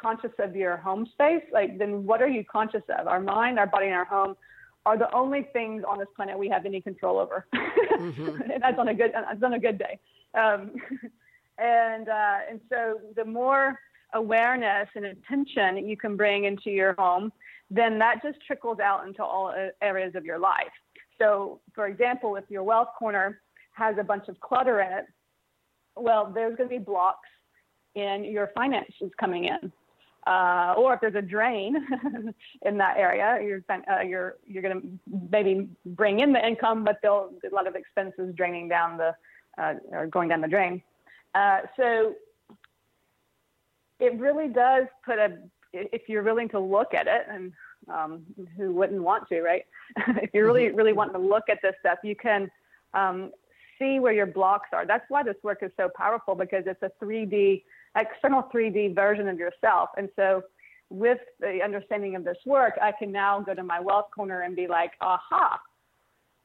conscious 0.00 0.32
of 0.38 0.56
your 0.56 0.76
home 0.76 1.06
space, 1.12 1.42
like 1.52 1.78
then 1.78 2.04
what 2.06 2.22
are 2.22 2.28
you 2.28 2.44
conscious 2.44 2.82
of? 2.98 3.06
Our 3.06 3.20
mind, 3.20 3.58
our 3.58 3.66
body, 3.66 3.86
and 3.86 3.94
our 3.94 4.04
home 4.04 4.36
are 4.86 4.96
the 4.96 5.12
only 5.14 5.48
things 5.52 5.82
on 5.88 5.98
this 5.98 6.08
planet 6.16 6.38
we 6.38 6.48
have 6.48 6.64
any 6.64 6.80
control 6.80 7.18
over. 7.18 7.46
mm-hmm. 7.54 8.40
and 8.50 8.62
that's 8.62 8.78
on 8.78 8.88
a 8.88 8.94
good 8.94 9.12
that's 9.12 9.42
on 9.42 9.54
a 9.54 9.58
good 9.58 9.78
day. 9.78 9.98
Um, 10.34 10.72
and 11.58 12.08
uh, 12.08 12.38
and 12.50 12.60
so 12.68 13.00
the 13.16 13.24
more 13.24 13.78
awareness 14.14 14.88
and 14.94 15.04
attention 15.04 15.86
you 15.86 15.96
can 15.96 16.16
bring 16.16 16.44
into 16.44 16.70
your 16.70 16.94
home, 16.98 17.30
then 17.70 17.98
that 17.98 18.22
just 18.22 18.38
trickles 18.46 18.80
out 18.80 19.06
into 19.06 19.22
all 19.22 19.54
areas 19.82 20.14
of 20.14 20.24
your 20.24 20.38
life. 20.38 20.72
So, 21.18 21.60
for 21.74 21.86
example, 21.86 22.36
if 22.36 22.44
your 22.48 22.62
wealth 22.62 22.88
corner 22.98 23.40
has 23.72 23.96
a 23.98 24.04
bunch 24.04 24.28
of 24.28 24.40
clutter 24.40 24.80
in 24.80 24.92
it, 24.92 25.04
well, 25.96 26.30
there's 26.32 26.56
going 26.56 26.68
to 26.68 26.74
be 26.78 26.82
blocks 26.82 27.28
in 27.94 28.24
your 28.24 28.50
finances 28.54 29.10
coming 29.18 29.44
in 29.44 29.72
uh, 30.26 30.74
or 30.76 30.94
if 30.94 31.00
there's 31.00 31.14
a 31.14 31.22
drain 31.22 31.76
in 32.62 32.78
that 32.78 32.96
area, 32.96 33.38
you're 33.42 33.64
uh, 33.70 34.00
you're 34.00 34.36
you're 34.46 34.62
going 34.62 34.80
to 34.80 35.18
maybe 35.30 35.68
bring 35.86 36.20
in 36.20 36.32
the 36.32 36.46
income, 36.46 36.84
but 36.84 36.98
there'll 37.02 37.32
a 37.50 37.54
lot 37.54 37.66
of 37.66 37.74
expenses 37.74 38.34
draining 38.34 38.68
down 38.68 38.98
the 38.98 39.14
uh, 39.58 39.74
or 39.90 40.06
going 40.06 40.28
down 40.28 40.40
the 40.40 40.48
drain. 40.48 40.82
Uh, 41.34 41.60
so 41.76 42.14
it 44.00 44.18
really 44.18 44.48
does 44.48 44.86
put 45.04 45.18
a, 45.18 45.38
if 45.72 46.08
you're 46.08 46.22
willing 46.22 46.48
to 46.48 46.58
look 46.58 46.94
at 46.94 47.06
it, 47.06 47.26
and 47.30 47.52
um, 47.92 48.22
who 48.56 48.72
wouldn't 48.72 49.02
want 49.02 49.28
to, 49.28 49.42
right? 49.42 49.64
if 49.96 50.30
you're 50.32 50.46
really, 50.46 50.70
really 50.70 50.92
wanting 50.92 51.14
to 51.14 51.26
look 51.26 51.44
at 51.48 51.58
this 51.62 51.74
stuff, 51.80 51.98
you 52.02 52.16
can 52.16 52.50
um, 52.94 53.30
see 53.78 54.00
where 54.00 54.12
your 54.12 54.26
blocks 54.26 54.68
are. 54.72 54.86
That's 54.86 55.04
why 55.08 55.22
this 55.22 55.36
work 55.42 55.62
is 55.62 55.70
so 55.76 55.88
powerful 55.96 56.34
because 56.34 56.64
it's 56.66 56.82
a 56.82 56.90
3D, 57.02 57.62
external 57.98 58.44
3D 58.54 58.94
version 58.94 59.28
of 59.28 59.38
yourself. 59.38 59.90
And 59.96 60.08
so 60.16 60.42
with 60.90 61.18
the 61.40 61.60
understanding 61.62 62.16
of 62.16 62.24
this 62.24 62.38
work, 62.46 62.74
I 62.80 62.92
can 62.92 63.12
now 63.12 63.40
go 63.40 63.54
to 63.54 63.62
my 63.62 63.80
wealth 63.80 64.06
corner 64.14 64.42
and 64.42 64.56
be 64.56 64.66
like, 64.66 64.92
aha, 65.00 65.60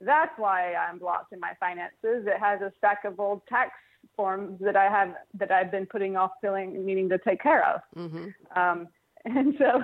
that's 0.01 0.33
why 0.37 0.73
I'm 0.73 0.99
blocked 0.99 1.31
in 1.33 1.39
my 1.39 1.53
finances. 1.59 2.27
It 2.27 2.39
has 2.39 2.61
a 2.61 2.71
stack 2.77 3.05
of 3.05 3.19
old 3.19 3.41
tax 3.47 3.71
forms 4.15 4.59
that 4.59 4.75
I 4.75 4.85
have 4.85 5.15
that 5.35 5.51
I've 5.51 5.71
been 5.71 5.85
putting 5.85 6.15
off 6.17 6.31
feeling 6.41 6.85
needing 6.85 7.09
to 7.09 7.17
take 7.17 7.41
care 7.41 7.65
of. 7.65 7.81
Mm-hmm. 7.97 8.59
Um, 8.59 8.87
and 9.25 9.55
so, 9.57 9.81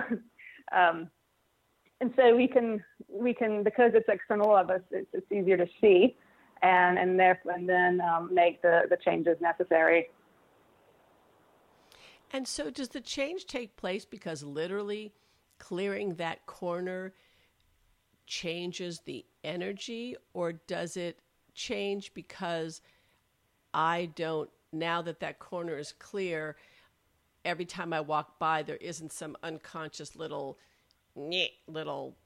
um, 0.76 1.08
and 2.00 2.12
so 2.16 2.36
we 2.36 2.46
can 2.46 2.84
we 3.08 3.32
can 3.32 3.62
because 3.62 3.92
it's 3.94 4.08
external 4.08 4.54
of 4.54 4.70
us, 4.70 4.82
it's, 4.90 5.08
it's 5.12 5.32
easier 5.32 5.56
to 5.56 5.66
see, 5.80 6.16
and 6.62 6.98
and 6.98 7.18
therefore 7.18 7.52
and 7.52 7.68
then 7.68 8.00
um, 8.00 8.28
make 8.32 8.60
the 8.62 8.82
the 8.90 8.96
changes 8.96 9.36
necessary. 9.40 10.08
And 12.32 12.46
so, 12.46 12.70
does 12.70 12.90
the 12.90 13.00
change 13.00 13.46
take 13.46 13.76
place 13.76 14.04
because 14.04 14.42
literally 14.42 15.12
clearing 15.58 16.14
that 16.14 16.46
corner 16.46 17.12
changes 18.26 19.00
the 19.00 19.24
energy, 19.42 20.16
or 20.32 20.52
does 20.52 20.96
it 20.96 21.18
change 21.54 22.14
because 22.14 22.80
I 23.74 24.10
don't, 24.14 24.48
now 24.72 25.02
that 25.02 25.20
that 25.20 25.38
corner 25.40 25.76
is 25.76 25.92
clear, 25.98 26.56
every 27.44 27.64
time 27.64 27.92
I 27.92 28.00
walk 28.00 28.38
by, 28.38 28.62
there 28.62 28.76
isn't 28.76 29.12
some 29.12 29.36
unconscious 29.42 30.14
little, 30.14 30.58
little 31.66 32.16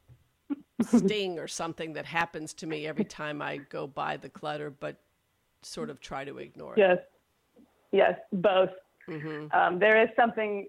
sting 0.83 1.39
or 1.39 1.49
something 1.49 1.95
that 1.95 2.05
happens 2.05 2.53
to 2.55 2.67
me 2.67 2.87
every 2.87 3.05
time 3.05 3.41
I 3.41 3.57
go 3.57 3.87
by 3.87 4.19
the 4.19 4.29
clutter, 4.29 4.71
but 4.71 4.97
sort 5.63 5.89
of 5.89 6.01
try 6.01 6.25
to 6.25 6.39
ignore 6.39 6.75
yes. 6.77 6.99
it. 6.99 7.63
Yes, 7.93 8.03
yes, 8.11 8.19
both. 8.33 8.71
Mm-hmm. 9.09 9.57
Um, 9.57 9.79
there 9.79 10.03
is 10.03 10.09
something 10.17 10.67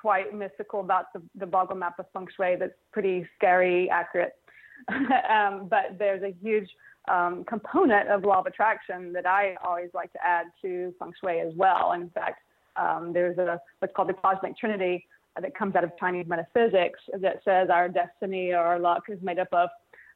quite 0.00 0.34
mystical 0.34 0.80
about 0.80 1.12
the, 1.12 1.22
the 1.36 1.46
Bagua 1.46 1.76
map 1.76 1.98
of 1.98 2.06
feng 2.12 2.28
shui 2.36 2.56
that's 2.56 2.74
pretty 2.92 3.26
scary, 3.36 3.90
accurate. 3.90 4.34
um, 4.88 5.68
but 5.68 5.98
there's 5.98 6.22
a 6.22 6.34
huge 6.42 6.68
um, 7.08 7.44
component 7.44 8.08
of 8.08 8.24
law 8.24 8.40
of 8.40 8.46
attraction 8.46 9.12
that 9.12 9.26
I 9.26 9.56
always 9.64 9.90
like 9.94 10.12
to 10.12 10.24
add 10.24 10.46
to 10.62 10.94
feng 10.98 11.12
shui 11.20 11.40
as 11.40 11.52
well. 11.56 11.92
And 11.92 12.04
in 12.04 12.10
fact, 12.10 12.40
um, 12.76 13.12
there's 13.12 13.38
a 13.38 13.60
what's 13.78 13.94
called 13.94 14.08
the 14.08 14.14
cosmic 14.14 14.56
trinity 14.58 15.06
that 15.40 15.54
comes 15.54 15.74
out 15.76 15.84
of 15.84 15.90
Chinese 15.98 16.26
metaphysics 16.26 17.00
that 17.20 17.40
says 17.44 17.68
our 17.70 17.88
destiny 17.88 18.52
or 18.52 18.58
our 18.58 18.78
luck 18.78 19.04
is 19.08 19.18
made 19.22 19.38
up 19.38 19.48
of 19.52 19.68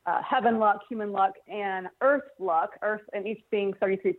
uh, 0.07 0.23
heaven 0.23 0.59
luck, 0.59 0.81
human 0.89 1.13
luck, 1.13 1.35
and 1.49 1.89
earth 2.01 2.25
luck. 2.39 2.71
Earth 2.83 3.03
and 3.13 3.27
each 3.27 3.43
being 3.51 3.73
33%. 3.75 4.15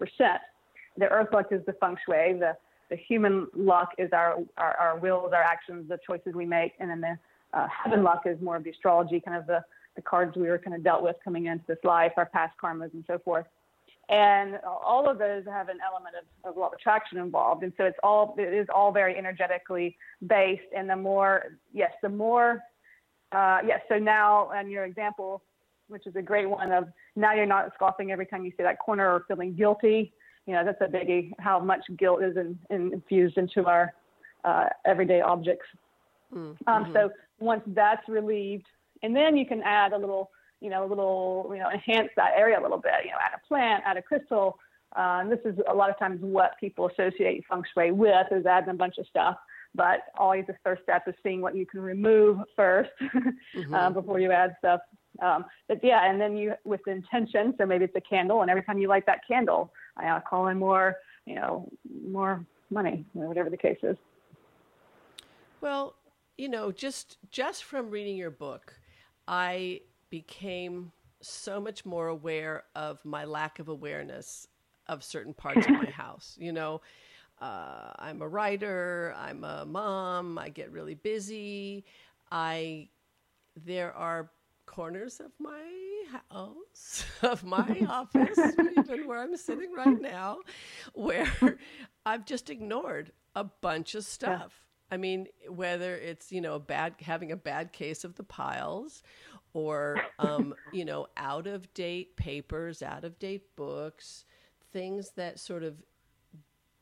The 0.98 1.08
earth 1.08 1.30
luck 1.34 1.48
is 1.52 1.66
the 1.66 1.74
feng 1.74 1.98
shui. 2.06 2.38
The 2.40 2.56
the 2.92 2.98
human 2.98 3.48
luck 3.56 3.90
is 3.98 4.10
our, 4.12 4.38
our, 4.58 4.76
our 4.78 5.00
wills, 5.00 5.32
our 5.34 5.42
actions, 5.42 5.88
the 5.90 5.98
choices 6.06 6.36
we 6.36 6.46
make, 6.46 6.74
and 6.80 6.92
then 6.92 7.02
the 7.02 7.18
uh, 7.54 7.68
heaven 7.68 8.04
luck 8.04 8.24
is 8.26 8.40
more 8.42 8.58
of 8.58 8.64
the 8.64 8.70
astrology, 8.70 9.20
kind 9.20 9.36
of 9.36 9.48
the 9.48 9.64
the 9.98 10.02
cards 10.02 10.38
we 10.38 10.48
were 10.48 10.58
kind 10.58 10.74
of 10.74 10.84
dealt 10.86 11.04
with 11.04 11.18
coming 11.22 11.48
into 11.48 11.66
this 11.68 11.78
life, 11.84 12.14
our 12.16 12.26
past 12.26 12.54
karmas, 12.64 12.94
and 12.94 13.04
so 13.08 13.20
forth. 13.20 13.46
And 14.08 14.58
all 14.66 15.10
of 15.10 15.18
those 15.20 15.44
have 15.46 15.68
an 15.68 15.80
element 15.86 16.16
of, 16.16 16.50
of 16.50 16.58
law 16.58 16.68
of 16.68 16.74
attraction 16.74 17.18
involved, 17.18 17.64
and 17.64 17.74
so 17.78 17.86
it's 17.86 17.98
all 18.04 18.36
it 18.38 18.54
is 18.54 18.68
all 18.74 18.92
very 18.92 19.18
energetically 19.18 19.98
based. 20.28 20.64
And 20.76 20.90
the 20.90 20.96
more, 20.96 21.58
yes, 21.74 21.92
the 22.02 22.10
more, 22.10 22.62
uh, 23.32 23.60
yes. 23.66 23.82
So 23.90 23.98
now, 24.00 24.52
and 24.52 24.70
your 24.70 24.86
example, 24.86 25.44
which 25.88 26.08
is 26.08 26.16
a 26.16 26.22
great 26.22 26.50
one 26.50 26.72
of 26.72 26.86
now 27.16 27.34
you're 27.34 27.46
not 27.46 27.72
scoffing 27.76 28.12
every 28.12 28.26
time 28.26 28.46
you 28.46 28.52
see 28.52 28.64
that 28.64 28.80
corner 28.80 29.10
or 29.14 29.26
feeling 29.28 29.56
guilty. 29.56 30.14
You 30.46 30.54
know, 30.54 30.66
that's 30.66 30.82
a 30.82 30.86
biggie. 30.86 31.32
How 31.40 31.60
much 31.60 31.82
guilt 31.98 32.24
is 32.24 32.36
in, 32.36 32.58
in, 32.70 32.94
infused 32.94 33.38
into 33.38 33.66
our 33.66 33.94
uh, 34.44 34.66
everyday 34.86 35.22
objects. 35.22 35.66
Mm-hmm. 36.34 36.70
Um, 36.70 36.92
so 36.94 37.12
once 37.40 37.62
that's 37.68 38.08
relieved, 38.08 38.66
and 39.04 39.16
then 39.16 39.36
you 39.36 39.46
can 39.46 39.62
add 39.64 39.94
a 39.94 39.98
little, 39.98 40.32
you 40.60 40.70
know, 40.70 40.86
a 40.86 40.88
little, 40.88 41.50
you 41.54 41.60
know, 41.60 41.70
enhance 41.70 42.10
that 42.16 42.32
area 42.36 42.60
a 42.60 42.62
little 42.62 42.78
bit, 42.78 42.94
you 43.04 43.12
know, 43.12 43.18
add 43.24 43.40
a 43.44 43.48
plant, 43.48 43.84
add 43.86 43.98
a 43.98 44.02
crystal. 44.02 44.58
Uh, 44.96 45.20
and 45.22 45.32
this 45.32 45.40
is 45.46 45.58
a 45.70 45.74
lot 45.74 45.90
of 45.90 45.98
times 45.98 46.20
what 46.22 46.52
people 46.60 46.90
associate 46.90 47.44
feng 47.50 47.64
shui 47.74 47.92
with 47.92 48.28
is 48.32 48.46
adding 48.46 48.70
a 48.70 48.74
bunch 48.74 48.98
of 48.98 49.08
stuff. 49.08 49.38
But 49.74 50.00
always 50.18 50.46
the 50.48 50.56
first 50.64 50.84
step 50.84 51.08
is 51.08 51.16
seeing 51.24 51.42
what 51.42 51.56
you 51.56 51.66
can 51.66 51.80
remove 51.80 52.40
1st 52.58 52.88
mm-hmm. 53.02 53.74
uh, 53.74 53.90
before 53.92 54.20
you 54.20 54.32
add 54.32 54.56
stuff. 54.60 54.82
Um, 55.22 55.46
but 55.68 55.84
yeah, 55.84 56.10
and 56.10 56.20
then 56.20 56.36
you 56.36 56.54
with 56.66 56.86
intention. 56.88 57.54
So 57.58 57.66
maybe 57.66 57.86
it's 57.86 57.96
a 57.96 58.02
candle, 58.02 58.42
and 58.42 58.50
every 58.52 58.64
time 58.64 58.80
you 58.80 58.88
light 58.88 59.06
that 59.06 59.22
candle, 59.28 59.72
I 59.98 60.20
call 60.28 60.48
in 60.48 60.58
more, 60.58 60.98
you 61.26 61.36
know, 61.36 61.70
more 62.06 62.46
money, 62.70 63.06
whatever 63.14 63.50
the 63.50 63.58
case 63.58 63.80
is. 63.84 63.98
Well, 65.60 65.96
you 66.38 66.50
know, 66.50 66.72
just 66.72 67.18
just 67.30 67.64
from 67.64 67.90
reading 67.90 68.18
your 68.18 68.32
book, 68.32 68.74
I 69.28 69.82
became 70.10 70.92
so 71.22 71.60
much 71.60 71.86
more 71.86 72.08
aware 72.08 72.64
of 72.76 73.00
my 73.06 73.26
lack 73.26 73.60
of 73.60 73.68
awareness 73.68 74.48
of 74.88 75.04
certain 75.04 75.34
parts 75.34 75.66
of 75.66 75.72
my 75.72 75.86
house. 75.92 76.36
You 76.40 76.52
know, 76.52 76.82
uh, 77.40 77.92
I'm 77.98 78.22
a 78.22 78.28
writer, 78.28 79.16
I'm 79.18 79.44
a 79.44 79.66
mom, 79.66 80.38
I 80.38 80.50
get 80.50 80.72
really 80.72 80.96
busy. 80.96 81.86
I 82.32 82.90
there 83.66 83.94
are 83.94 84.32
corners 84.66 85.20
of 85.20 85.32
my 85.40 85.62
house, 86.30 87.06
of 87.22 87.44
my 87.44 87.86
office, 87.88 88.38
even 88.78 89.08
where 89.08 89.20
I'm 89.20 89.36
sitting 89.38 89.72
right 89.74 90.00
now, 90.00 90.40
where 90.94 91.32
I've 92.06 92.26
just 92.26 92.50
ignored 92.50 93.12
a 93.36 93.44
bunch 93.44 93.96
of 93.96 94.04
stuff. 94.04 94.54
I 94.90 94.98
mean, 94.98 95.28
whether 95.48 95.96
it's 95.96 96.32
you 96.32 96.42
know 96.42 96.60
bad 96.60 96.96
having 97.02 97.32
a 97.32 97.38
bad 97.38 97.72
case 97.72 98.04
of 98.04 98.16
the 98.16 98.24
piles, 98.24 99.04
or 99.54 100.02
um, 100.20 100.54
you 100.74 100.86
know 100.86 101.08
out 101.18 101.48
of 101.48 101.74
date 101.74 102.18
papers, 102.18 102.82
out 102.82 103.04
of 103.04 103.18
date 103.20 103.56
books, 103.56 104.26
things 104.74 105.12
that 105.16 105.40
sort 105.40 105.64
of 105.64 105.82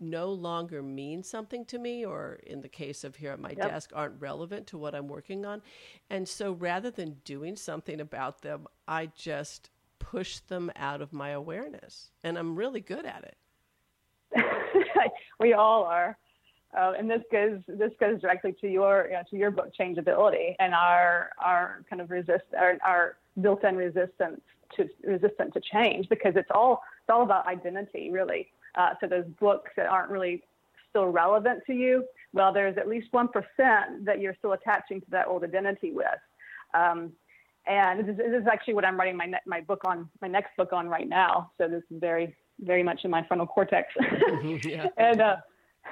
no 0.02 0.32
longer 0.32 0.82
mean 0.82 1.24
something 1.24 1.66
to 1.66 1.80
me, 1.80 2.06
or 2.06 2.40
in 2.46 2.62
the 2.62 2.70
case 2.70 3.04
of 3.04 3.16
here 3.16 3.32
at 3.32 3.40
my 3.40 3.50
yep. 3.50 3.70
desk, 3.70 3.92
aren't 3.94 4.20
relevant 4.22 4.68
to 4.68 4.78
what 4.78 4.96
I'm 4.96 5.08
working 5.08 5.46
on. 5.46 5.62
And 6.10 6.28
so 6.28 6.54
rather 6.54 6.92
than 6.92 7.18
doing 7.26 7.56
something 7.56 8.00
about 8.00 8.42
them, 8.42 8.68
I 8.88 9.12
just 9.16 9.70
push 10.00 10.40
them 10.40 10.72
out 10.76 11.02
of 11.02 11.14
my 11.14 11.30
awareness, 11.30 12.12
and 12.24 12.38
I'm 12.38 12.56
really 12.56 12.82
good 12.82 13.06
at 13.06 13.24
it. 13.24 13.38
we 15.40 15.54
all 15.54 15.84
are. 15.84 16.18
Uh, 16.78 16.94
and 16.98 17.10
this 17.10 17.24
goes 17.32 17.60
this 17.68 17.92
goes 18.00 18.22
directly 18.22 18.54
to 18.62 18.68
your 18.68 19.08
you 19.08 19.14
know, 19.14 19.24
to 19.30 19.36
your 19.36 19.50
book 19.50 19.74
changeability 19.76 20.56
and 20.60 20.74
our 20.74 21.32
our 21.44 21.84
kind 21.90 22.00
of 22.00 22.12
resist 22.12 22.44
our, 22.56 22.78
our 22.86 23.18
built-in 23.42 23.76
resistance 23.76 24.40
to 24.76 24.88
resistant 25.04 25.52
to 25.54 25.60
change 25.62 26.08
because 26.10 26.34
it's 26.36 26.50
all 26.54 26.84
it's 27.02 27.10
all 27.10 27.24
about 27.24 27.48
identity 27.48 28.12
really. 28.12 28.52
Uh, 28.80 28.92
so 29.02 29.08
those 29.08 29.26
books 29.40 29.72
that 29.76 29.88
aren't 29.88 30.10
really 30.10 30.42
still 30.90 31.08
relevant 31.08 31.60
to 31.68 31.74
you, 31.74 32.06
well, 32.32 32.54
there's 32.54 32.78
at 32.78 32.88
least 32.88 33.08
one 33.12 33.28
percent 33.28 34.06
that 34.06 34.22
you're 34.22 34.36
still 34.40 34.54
attaching 34.54 35.02
to 35.02 35.08
that 35.10 35.28
old 35.28 35.44
identity 35.44 35.92
with. 35.92 36.06
Um, 36.74 37.12
and 37.68 38.00
this 38.00 38.14
is, 38.14 38.18
this 38.18 38.42
is, 38.42 38.48
actually 38.48 38.76
what 38.76 38.86
I'm 38.86 38.98
writing 38.98 39.18
my 39.18 39.26
ne- 39.26 39.46
my 39.46 39.60
book 39.60 39.82
on 39.86 40.08
my 40.22 40.30
next 40.30 40.56
book 40.56 40.72
on 40.72 40.88
right 40.88 41.10
now. 41.10 41.52
So 41.58 41.68
this 41.68 41.84
is 41.92 42.00
very 42.00 42.36
very 42.62 42.84
much 42.84 43.02
in 43.04 43.12
my 43.12 43.22
frontal 43.28 43.48
cortex. 43.48 43.90
Mm-hmm, 44.00 44.68
yeah. 44.70 44.88
and 44.96 45.22
uh, 45.22 45.36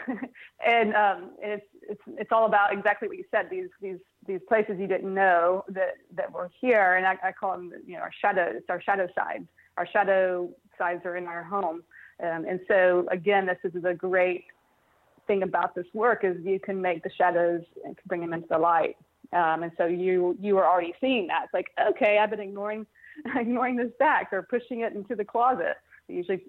and 0.65 0.95
um, 0.95 1.31
it's 1.39 1.65
it's 1.89 2.01
it's 2.07 2.31
all 2.31 2.45
about 2.45 2.71
exactly 2.71 3.09
what 3.09 3.17
you 3.17 3.25
said. 3.31 3.47
These 3.51 3.67
these 3.81 3.99
these 4.25 4.39
places 4.47 4.77
you 4.79 4.87
didn't 4.87 5.13
know 5.13 5.65
that 5.67 5.95
that 6.15 6.31
were 6.31 6.49
here, 6.61 6.95
and 6.95 7.05
I, 7.05 7.17
I 7.21 7.31
call 7.33 7.51
them 7.51 7.73
you 7.85 7.95
know 7.95 8.01
our 8.01 8.13
shadow. 8.21 8.49
It's 8.55 8.69
our 8.69 8.81
shadow 8.81 9.07
sides. 9.13 9.47
Our 9.75 9.87
shadow 9.87 10.49
sides 10.77 11.01
are 11.05 11.17
in 11.17 11.27
our 11.27 11.43
home, 11.43 11.83
um, 12.23 12.45
and 12.47 12.59
so 12.67 13.07
again, 13.11 13.45
this 13.45 13.57
is 13.73 13.83
a 13.83 13.93
great 13.93 14.45
thing 15.27 15.43
about 15.43 15.75
this 15.75 15.85
work 15.93 16.23
is 16.23 16.37
you 16.43 16.59
can 16.59 16.81
make 16.81 17.03
the 17.03 17.11
shadows 17.17 17.61
and 17.85 17.97
bring 18.07 18.21
them 18.21 18.33
into 18.33 18.47
the 18.49 18.57
light. 18.57 18.97
Um, 19.33 19.63
and 19.63 19.71
so 19.77 19.85
you 19.85 20.37
you 20.41 20.57
are 20.57 20.65
already 20.65 20.93
seeing 21.01 21.27
that. 21.27 21.43
It's 21.45 21.53
like 21.53 21.67
okay, 21.89 22.17
I've 22.17 22.29
been 22.29 22.39
ignoring 22.39 22.85
ignoring 23.35 23.75
this 23.75 23.91
back 23.99 24.31
or 24.31 24.41
pushing 24.41 24.81
it 24.81 24.93
into 24.93 25.15
the 25.15 25.25
closet. 25.25 25.75
I 26.09 26.13
usually 26.13 26.43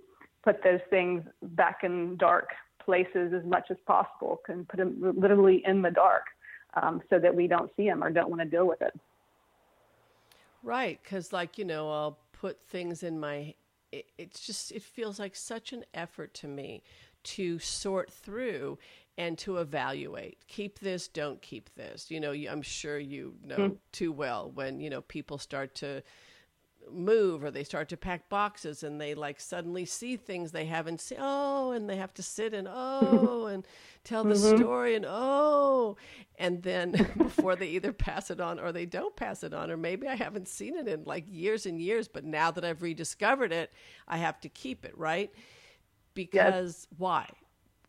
put 0.45 0.63
those 0.63 0.81
things 0.89 1.25
back 1.43 1.81
in 1.83 2.17
dark 2.17 2.51
places 2.85 3.35
as 3.35 3.45
much 3.45 3.67
as 3.71 3.77
possible, 3.87 4.41
can 4.47 4.65
put 4.65 4.79
them 4.79 4.97
literally 5.19 5.63
in 5.67 5.83
the 5.83 5.91
dark 5.91 6.25
um, 6.75 7.03
so 7.11 7.19
that 7.19 7.35
we 7.35 7.47
don't 7.47 7.71
see 7.77 7.87
them 7.87 8.03
or 8.03 8.11
don't 8.11 8.31
want 8.31 8.41
to 8.41 8.49
deal 8.49 8.67
with 8.67 8.81
it. 8.81 8.99
Right, 10.63 10.99
because 11.03 11.33
like 11.33 11.59
you 11.59 11.65
know, 11.65 11.91
I'll 11.91 12.19
put 12.33 12.61
things 12.67 13.03
in 13.03 13.19
my. 13.19 13.55
It, 13.93 14.07
it's 14.19 14.41
just 14.41 14.73
it 14.73 14.83
feels 14.83 15.19
like 15.19 15.35
such 15.35 15.73
an 15.73 15.85
effort 15.95 16.35
to 16.35 16.49
me 16.49 16.83
to 17.25 17.59
sort 17.59 18.11
through 18.13 18.79
and 19.17 19.37
to 19.39 19.57
evaluate 19.57 20.39
keep 20.47 20.79
this 20.79 21.09
don't 21.09 21.43
keep 21.43 21.69
this 21.75 22.11
you 22.11 22.21
know 22.21 22.33
i'm 22.33 22.63
sure 22.63 22.99
you 22.99 23.35
know 23.45 23.57
mm. 23.57 23.77
too 23.91 24.13
well 24.13 24.51
when 24.55 24.81
you 24.81 24.89
know 24.89 25.01
people 25.03 25.39
start 25.39 25.75
to 25.75 26.03
move 26.91 27.45
or 27.45 27.51
they 27.51 27.65
start 27.65 27.89
to 27.89 27.97
pack 27.97 28.29
boxes 28.29 28.83
and 28.83 29.01
they 29.01 29.15
like 29.15 29.41
suddenly 29.41 29.85
see 29.85 30.17
things 30.17 30.53
they 30.53 30.65
haven't 30.65 31.01
seen 31.01 31.19
oh 31.21 31.73
and 31.73 31.89
they 31.89 31.97
have 31.97 32.13
to 32.15 32.23
sit 32.23 32.55
and 32.55 32.69
oh 32.71 33.47
and 33.53 33.67
tell 34.05 34.25
the 34.25 34.35
mm-hmm. 34.35 34.57
story 34.57 34.95
and 34.95 35.05
oh 35.07 35.97
and 36.39 36.63
then 36.63 36.93
before 37.19 37.57
they 37.57 37.69
either 37.69 37.93
pass 37.93 38.31
it 38.31 38.41
on 38.41 38.59
or 38.59 38.73
they 38.73 38.87
don't 38.87 39.17
pass 39.17 39.43
it 39.43 39.53
on 39.53 39.71
or 39.71 39.77
maybe 39.77 40.07
i 40.07 40.15
haven't 40.15 40.49
seen 40.49 40.77
it 40.77 40.89
in 40.89 41.05
like 41.05 41.25
years 41.29 41.67
and 41.67 41.81
years 41.81 42.09
but 42.09 42.25
now 42.25 42.51
that 42.51 42.65
i've 42.65 42.83
rediscovered 42.83 43.53
it 43.53 43.73
i 44.07 44.17
have 44.17 44.41
to 44.41 44.49
keep 44.49 44.85
it 44.85 44.97
right 44.97 45.33
because 46.15 46.87
yes. 46.91 46.99
why 46.99 47.29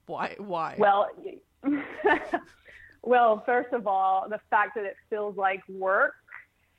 why 0.08 0.36
why 0.40 0.76
well 0.78 1.08
well 3.04 3.44
first 3.46 3.74
of 3.74 3.88
all 3.88 4.28
the 4.30 4.40
fact 4.50 4.76
that 4.76 4.86
it 4.86 4.96
feels 5.10 5.38
like 5.38 5.62
work 5.70 6.16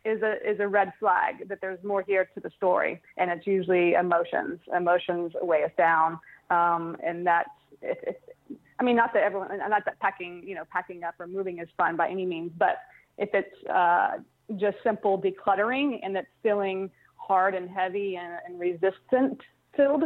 is 0.05 0.23
a 0.23 0.35
is 0.49 0.61
a 0.61 0.69
red 0.69 0.93
flag 0.99 1.49
that 1.49 1.61
there's 1.61 1.83
more 1.85 2.03
here 2.03 2.29
to 2.35 2.41
the 2.41 2.51
story, 2.57 3.01
and 3.17 3.31
it's 3.31 3.47
usually 3.47 3.95
emotions. 3.95 4.59
Emotions 4.75 5.33
weigh 5.43 5.65
us 5.65 5.73
down, 5.77 6.19
um, 6.51 6.97
and 7.05 7.27
that's. 7.27 7.51
It, 7.83 7.99
it, 8.03 8.37
I 8.79 8.83
mean, 8.83 8.97
not 8.97 9.13
that 9.13 9.23
everyone, 9.23 9.57
not 9.59 9.85
that 9.85 10.01
packing, 10.01 10.43
you 10.47 10.55
know, 10.55 10.65
packing 10.71 11.05
up 11.05 11.15
or 11.19 11.27
moving 11.27 11.59
is 11.59 11.69
fun 11.77 11.97
by 11.97 12.09
any 12.09 12.25
means, 12.25 12.51
but 12.59 12.79
if 13.19 13.29
it's 13.35 13.69
uh, 13.69 14.19
just 14.57 14.79
simple 14.83 15.21
decluttering 15.21 16.01
and 16.03 16.17
it's 16.17 16.29
feeling 16.43 16.91
hard 17.17 17.55
and 17.55 17.69
heavy 17.69 18.17
and, 18.17 18.33
and 18.47 18.59
resistant 18.59 19.39
filled, 19.77 20.05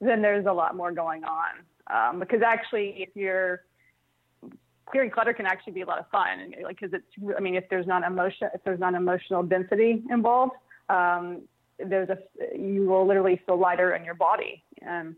then 0.00 0.20
there's 0.20 0.46
a 0.46 0.52
lot 0.52 0.76
more 0.76 0.92
going 0.92 1.24
on. 1.24 1.50
Um, 1.86 2.20
because 2.20 2.42
actually, 2.42 2.94
if 2.98 3.08
you're 3.14 3.62
clearing 4.92 5.10
clutter 5.10 5.32
can 5.32 5.46
actually 5.46 5.72
be 5.72 5.80
a 5.80 5.86
lot 5.86 5.98
of 5.98 6.08
fun, 6.10 6.38
and 6.38 6.54
like 6.62 6.78
because 6.78 6.92
it's 6.92 7.34
I 7.36 7.40
mean 7.40 7.56
if 7.56 7.68
there's 7.68 7.86
not 7.86 8.04
emotion 8.04 8.48
if 8.54 8.62
there's 8.62 8.78
not 8.78 8.94
emotional 8.94 9.42
density 9.42 10.02
involved, 10.10 10.52
um, 10.88 11.42
there's 11.78 12.10
a 12.10 12.18
you 12.56 12.86
will 12.86 13.06
literally 13.06 13.40
feel 13.46 13.58
lighter 13.58 13.94
in 13.94 14.04
your 14.04 14.14
body. 14.14 14.62
Um, 14.88 15.16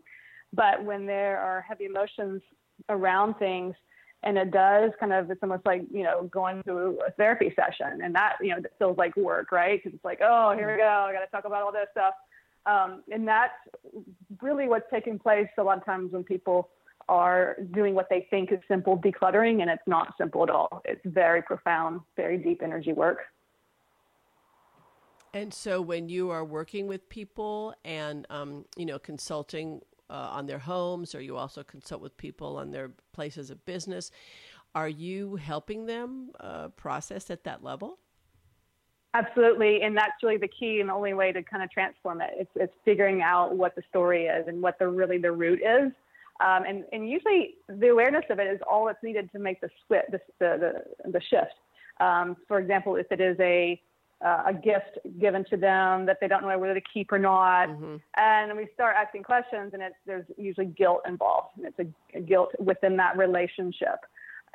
but 0.53 0.83
when 0.83 1.05
there 1.05 1.37
are 1.37 1.61
heavy 1.61 1.85
emotions 1.85 2.41
around 2.89 3.35
things, 3.35 3.75
and 4.23 4.37
it 4.37 4.51
does 4.51 4.91
kind 4.99 5.13
of 5.13 5.29
it's 5.29 5.43
almost 5.43 5.65
like 5.65 5.83
you 5.91 6.03
know 6.03 6.23
going 6.23 6.63
to 6.63 6.97
a 7.05 7.11
therapy 7.11 7.53
session, 7.55 8.01
and 8.01 8.15
that 8.15 8.37
you 8.41 8.49
know 8.49 8.61
that 8.61 8.71
feels 8.79 8.97
like 8.97 9.15
work, 9.17 9.51
right? 9.51 9.83
Because 9.83 9.95
it's 9.95 10.05
like 10.05 10.21
oh 10.23 10.53
here 10.55 10.71
we 10.71 10.77
go, 10.77 11.05
I 11.09 11.13
got 11.13 11.19
to 11.19 11.31
talk 11.31 11.45
about 11.45 11.61
all 11.61 11.71
this 11.71 11.87
stuff. 11.91 12.13
Um, 12.65 13.03
and 13.11 13.27
that's 13.27 13.53
really 14.41 14.67
what's 14.67 14.89
taking 14.91 15.19
place 15.19 15.47
a 15.59 15.63
lot 15.63 15.77
of 15.77 15.85
times 15.85 16.13
when 16.13 16.23
people 16.23 16.69
are 17.07 17.57
doing 17.71 17.93
what 17.93 18.07
they 18.09 18.27
think 18.29 18.51
is 18.51 18.59
simple 18.67 18.97
decluttering, 18.97 19.61
and 19.61 19.69
it's 19.69 19.83
not 19.87 20.13
simple 20.17 20.43
at 20.43 20.49
all. 20.49 20.81
It's 20.85 21.01
very 21.05 21.41
profound, 21.41 22.01
very 22.15 22.37
deep 22.37 22.61
energy 22.63 22.93
work. 22.93 23.19
And 25.33 25.53
so, 25.53 25.81
when 25.81 26.09
you 26.09 26.29
are 26.29 26.45
working 26.45 26.87
with 26.87 27.07
people 27.09 27.75
and 27.83 28.25
um, 28.29 28.65
you 28.77 28.85
know 28.85 28.97
consulting 28.97 29.81
uh, 30.09 30.29
on 30.31 30.45
their 30.45 30.59
homes, 30.59 31.13
or 31.13 31.21
you 31.21 31.35
also 31.37 31.63
consult 31.63 32.01
with 32.01 32.15
people 32.17 32.57
on 32.57 32.71
their 32.71 32.91
places 33.13 33.51
of 33.51 33.63
business, 33.65 34.11
are 34.73 34.89
you 34.89 35.35
helping 35.35 35.85
them 35.85 36.31
uh, 36.39 36.69
process 36.69 37.29
at 37.29 37.43
that 37.43 37.63
level? 37.63 37.99
Absolutely, 39.13 39.81
and 39.81 39.95
that's 39.95 40.11
really 40.21 40.35
the 40.35 40.49
key 40.49 40.81
and 40.81 40.89
the 40.89 40.93
only 40.93 41.13
way 41.13 41.31
to 41.31 41.41
kind 41.41 41.63
of 41.63 41.71
transform 41.71 42.19
it. 42.19 42.31
It's, 42.37 42.51
it's 42.55 42.73
figuring 42.83 43.21
out 43.21 43.55
what 43.55 43.73
the 43.73 43.81
story 43.89 44.25
is 44.25 44.45
and 44.47 44.61
what 44.61 44.77
the 44.77 44.89
really 44.89 45.17
the 45.17 45.31
root 45.31 45.61
is, 45.61 45.93
um, 46.43 46.63
and, 46.67 46.83
and 46.91 47.09
usually 47.09 47.55
the 47.69 47.89
awareness 47.89 48.25
of 48.29 48.39
it 48.39 48.47
is 48.47 48.59
all 48.69 48.85
that's 48.85 49.01
needed 49.03 49.31
to 49.31 49.39
make 49.39 49.61
the 49.61 49.69
split, 49.83 50.05
the, 50.11 50.19
the, 50.39 50.83
the, 51.03 51.11
the 51.11 51.21
shift. 51.29 51.53
Um, 52.01 52.35
for 52.47 52.59
example, 52.59 52.97
if 52.97 53.09
it 53.09 53.21
is 53.21 53.37
a, 53.39 53.81
uh, 54.25 54.43
a 54.47 54.53
gift 54.53 54.99
given 55.19 55.45
to 55.49 55.55
them 55.55 56.05
that 56.05 56.17
they 56.19 56.27
don't 56.27 56.41
know 56.41 56.57
whether 56.57 56.73
to 56.73 56.81
keep 56.93 57.11
or 57.11 57.19
not, 57.19 57.69
mm-hmm. 57.69 57.95
and 58.17 58.57
we 58.57 58.67
start 58.73 58.95
asking 58.97 59.23
questions, 59.23 59.71
and 59.73 59.81
it's, 59.81 59.95
there's 60.05 60.25
usually 60.37 60.65
guilt 60.65 61.01
involved. 61.07 61.57
And 61.57 61.67
it's 61.67 61.79
a, 61.79 62.17
a 62.17 62.21
guilt 62.21 62.51
within 62.59 62.97
that 62.97 63.17
relationship, 63.17 63.99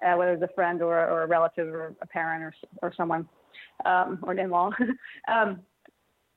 uh, 0.04 0.16
whether 0.16 0.34
it's 0.34 0.42
a 0.42 0.54
friend 0.54 0.82
or, 0.82 0.98
or 0.98 1.22
a 1.22 1.26
relative 1.26 1.68
or 1.68 1.94
a 2.02 2.06
parent 2.06 2.42
or, 2.42 2.54
or 2.82 2.92
someone 2.94 3.26
um, 3.86 4.18
or 4.22 4.32
an 4.32 4.38
in-law. 4.38 4.70
um, 5.32 5.60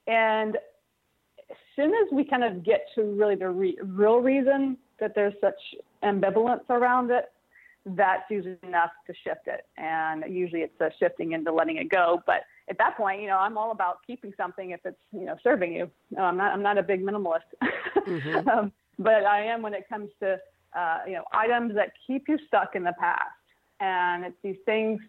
and 0.08 0.56
as 1.49 1.58
soon 1.75 1.93
as 1.93 2.13
we 2.13 2.23
kind 2.23 2.45
of 2.45 2.63
get 2.63 2.86
to 2.95 3.03
really 3.03 3.36
the 3.36 3.49
re- 3.49 3.77
real 3.84 4.19
reason 4.19 4.77
that 4.99 5.13
there's 5.15 5.34
such 5.41 5.60
ambivalence 6.03 6.69
around 6.69 7.12
it, 7.12 7.32
that's 7.86 8.23
usually 8.29 8.58
enough 8.63 8.91
to 9.08 9.13
shift 9.23 9.47
it. 9.47 9.65
And 9.77 10.23
usually 10.29 10.62
it's 10.62 10.79
a 10.79 10.89
shifting 10.99 11.34
into 11.34 11.51
letting 11.51 11.77
it 11.77 11.89
go. 11.89 12.21
But 12.25 12.43
at 12.69 12.77
that 12.77 12.95
point, 12.95 13.21
you 13.21 13.27
know, 13.27 13.38
I'm 13.38 13.58
all 13.58 13.71
about 13.71 13.97
keeping 14.08 14.34
something 14.38 14.71
if 14.71 14.79
it's, 14.86 14.97
you 15.12 15.25
know, 15.25 15.36
serving 15.43 15.73
you. 15.73 15.91
No, 16.12 16.23
I'm 16.23 16.38
not, 16.38 16.53
I'm 16.53 16.63
not 16.63 16.77
a 16.77 16.84
big 16.84 17.03
minimalist, 17.03 17.41
mm-hmm. 18.08 18.47
um, 18.49 18.71
but 18.97 19.25
I 19.25 19.43
am 19.45 19.62
when 19.62 19.73
it 19.73 19.89
comes 19.89 20.10
to, 20.21 20.39
uh, 20.77 20.99
you 21.06 21.13
know, 21.13 21.23
items 21.34 21.75
that 21.75 21.91
keep 22.08 22.29
you 22.29 22.38
stuck 22.47 22.75
in 22.75 22.84
the 22.84 22.93
past. 22.99 23.23
And 23.79 24.23
it's 24.23 24.38
these 24.43 24.58
things 24.65 25.01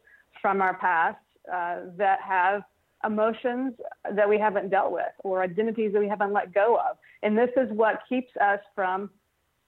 from 0.42 0.60
our 0.60 0.74
past 0.74 1.18
uh, 1.52 1.80
that 1.96 2.20
have 2.22 2.62
emotions 3.06 3.74
that 4.12 4.28
we 4.28 4.38
haven't 4.38 4.70
dealt 4.70 4.90
with 4.90 5.12
or 5.22 5.42
identities 5.42 5.92
that 5.92 6.00
we 6.00 6.08
haven't 6.08 6.32
let 6.32 6.52
go 6.52 6.76
of. 6.76 6.96
And 7.22 7.36
this 7.36 7.50
is 7.56 7.70
what 7.70 8.00
keeps 8.08 8.32
us 8.40 8.60
from 8.74 9.10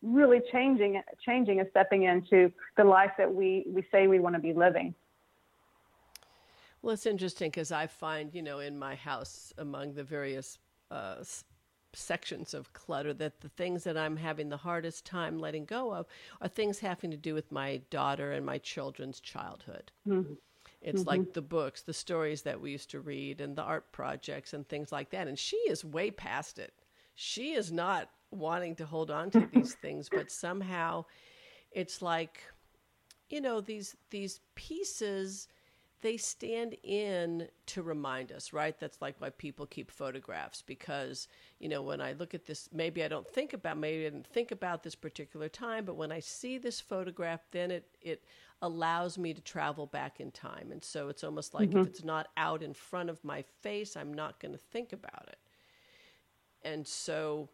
really 0.07 0.40
changing, 0.53 1.03
changing 1.25 1.61
and 1.61 1.69
stepping 1.71 2.05
into 2.05 2.53
the 2.77 2.85
life 2.85 3.11
that 3.19 3.33
we, 3.33 3.64
we 3.69 3.85
say 3.90 4.07
we 4.07 4.21
want 4.21 4.35
to 4.35 4.40
be 4.40 4.53
living. 4.53 4.95
Well, 6.83 6.95
it's 6.95 7.07
interesting 7.07 7.51
because 7.51 7.73
I 7.73 7.87
find, 7.87 8.33
you 8.35 8.42
know, 8.42 8.61
in 8.61 8.79
my 8.79 8.95
house, 8.95 9.53
among 9.59 9.95
the 9.95 10.05
various 10.05 10.59
uh, 10.90 11.16
sections 11.92 12.55
of 12.55 12.73
clutter, 12.73 13.12
that 13.14 13.40
the 13.40 13.49
things 13.49 13.83
that 13.85 13.97
I'm 13.97 14.16
having 14.16 14.49
the 14.49 14.57
hardest 14.57 15.05
time 15.05 15.38
letting 15.38 15.64
go 15.64 15.92
of 15.92 16.07
are 16.40 16.49
things 16.49 16.79
having 16.79 17.11
to 17.11 17.16
do 17.16 17.35
with 17.35 17.51
my 17.51 17.81
daughter 17.90 18.31
and 18.31 18.47
my 18.47 18.59
children's 18.59 19.19
childhood. 19.19 19.90
Mm-hmm. 20.07 20.35
It's 20.81 21.01
mm-hmm. 21.01 21.09
like 21.09 21.33
the 21.33 21.42
books, 21.42 21.83
the 21.83 21.92
stories 21.92 22.42
that 22.42 22.61
we 22.61 22.71
used 22.71 22.90
to 22.90 23.01
read, 23.01 23.40
and 23.40 23.57
the 23.57 23.62
art 23.62 23.90
projects 23.90 24.53
and 24.53 24.69
things 24.69 24.92
like 24.92 25.11
that. 25.11 25.27
And 25.27 25.38
she 25.38 25.57
is 25.57 25.85
way 25.85 26.12
past 26.12 26.59
it. 26.59 26.75
She 27.16 27.55
is 27.55 27.73
not 27.73 28.11
wanting 28.31 28.75
to 28.77 28.87
hold 28.87 29.11
on 29.11 29.31
to 29.31 29.49
these 29.53 29.75
things, 29.83 30.09
but 30.09 30.31
somehow 30.31 31.05
it's 31.73 32.03
like, 32.03 32.43
you 33.29 33.41
know, 33.41 33.61
these 33.61 33.97
these 34.11 34.41
pieces 34.55 35.49
they 36.03 36.17
stand 36.17 36.77
in 36.83 37.49
to 37.67 37.83
remind 37.83 38.31
us, 38.31 38.53
right? 38.53 38.79
That's 38.79 39.01
like 39.01 39.17
why 39.19 39.31
people 39.31 39.67
keep 39.67 39.91
photographs 39.91 40.62
because, 40.62 41.27
you 41.59 41.69
know, 41.69 41.83
when 41.83 42.01
I 42.01 42.12
look 42.12 42.35
at 42.35 42.45
this, 42.45 42.69
maybe 42.73 43.03
I 43.03 43.09
don't 43.09 43.27
think 43.27 43.55
about, 43.55 43.79
maybe 43.79 44.07
I 44.07 44.11
didn't 44.11 44.27
think 44.27 44.53
about 44.53 44.83
this 44.83 44.95
particular 44.95 45.49
time, 45.49 45.85
but 45.85 45.97
when 45.97 46.12
I 46.12 46.21
see 46.21 46.59
this 46.59 46.81
photograph, 46.81 47.41
then 47.51 47.71
it, 47.71 47.89
it 48.03 48.23
allows 48.61 49.17
me 49.17 49.33
to 49.33 49.41
travel 49.41 49.87
back 49.87 50.21
in 50.21 50.31
time. 50.31 50.71
And 50.71 50.85
so 50.85 51.09
it's 51.09 51.25
almost 51.25 51.55
like 51.55 51.71
mm-hmm. 51.71 51.81
if 51.81 51.87
it's 51.89 52.05
not 52.05 52.29
out 52.37 52.62
in 52.62 52.75
front 52.75 53.09
of 53.09 53.25
my 53.25 53.43
face, 53.62 53.97
I'm 53.97 54.12
not 54.12 54.39
going 54.39 54.53
to 54.53 54.59
think 54.59 54.93
about 54.93 55.29
it. 55.29 55.39
And 56.62 56.87
so 56.87 57.49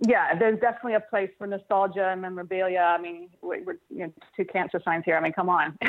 yeah, 0.00 0.34
there's 0.38 0.60
definitely 0.60 0.94
a 0.94 1.00
place 1.00 1.30
for 1.38 1.46
nostalgia 1.46 2.10
and 2.10 2.20
memorabilia. 2.20 2.80
I 2.80 3.00
mean, 3.00 3.30
we're, 3.40 3.78
you 3.88 4.00
know, 4.00 4.12
two 4.36 4.44
cancer 4.44 4.80
signs 4.84 5.04
here. 5.06 5.16
I 5.16 5.20
mean, 5.20 5.32
come 5.32 5.48
on. 5.48 5.78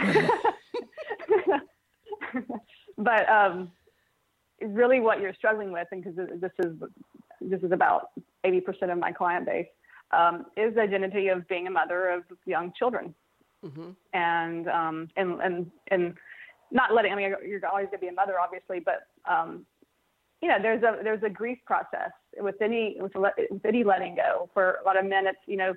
but 2.98 3.30
um, 3.30 3.70
really, 4.62 5.02
what 5.02 5.20
you're 5.20 5.34
struggling 5.34 5.74
with, 5.74 5.88
and 5.92 6.04
because 6.04 6.16
this 6.16 6.52
is 6.60 6.74
this 7.42 7.62
is 7.62 7.72
about 7.72 8.10
80% 8.46 8.92
of 8.92 8.98
my 8.98 9.12
client 9.12 9.46
base, 9.46 9.68
um, 10.12 10.46
is 10.56 10.74
the 10.76 10.82
identity 10.82 11.28
of 11.28 11.48
being 11.48 11.68
a 11.68 11.72
mother 11.72 12.10
of 12.10 12.24
young 12.46 12.72
children, 12.80 13.14
mm-hmm. 13.66 13.90
and 14.14 14.70
um, 14.70 15.10
and 15.18 15.42
and 15.42 15.72
and 15.92 16.14
not 16.72 16.94
letting. 16.94 17.12
I 17.12 17.16
mean, 17.16 17.36
you're 17.46 17.66
always 17.68 17.88
going 17.88 18.00
to 18.00 18.06
be 18.06 18.08
a 18.08 18.14
mother, 18.14 18.40
obviously, 18.40 18.80
but 18.80 19.08
um, 19.30 19.66
you 20.42 20.48
know, 20.48 20.58
there's 20.62 20.84
a 20.84 20.98
there's 21.04 21.24
a 21.24 21.30
grief 21.30 21.58
process 21.66 22.12
with 22.38 22.62
any 22.62 22.98
with, 23.00 23.14
with 23.16 23.66
any 23.66 23.84
letting 23.84 24.16
go. 24.16 24.50
For 24.54 24.78
a 24.82 24.86
lot 24.86 24.98
of 24.98 25.06
men, 25.06 25.28
it's 25.28 25.40
you 25.46 25.58
know 25.58 25.74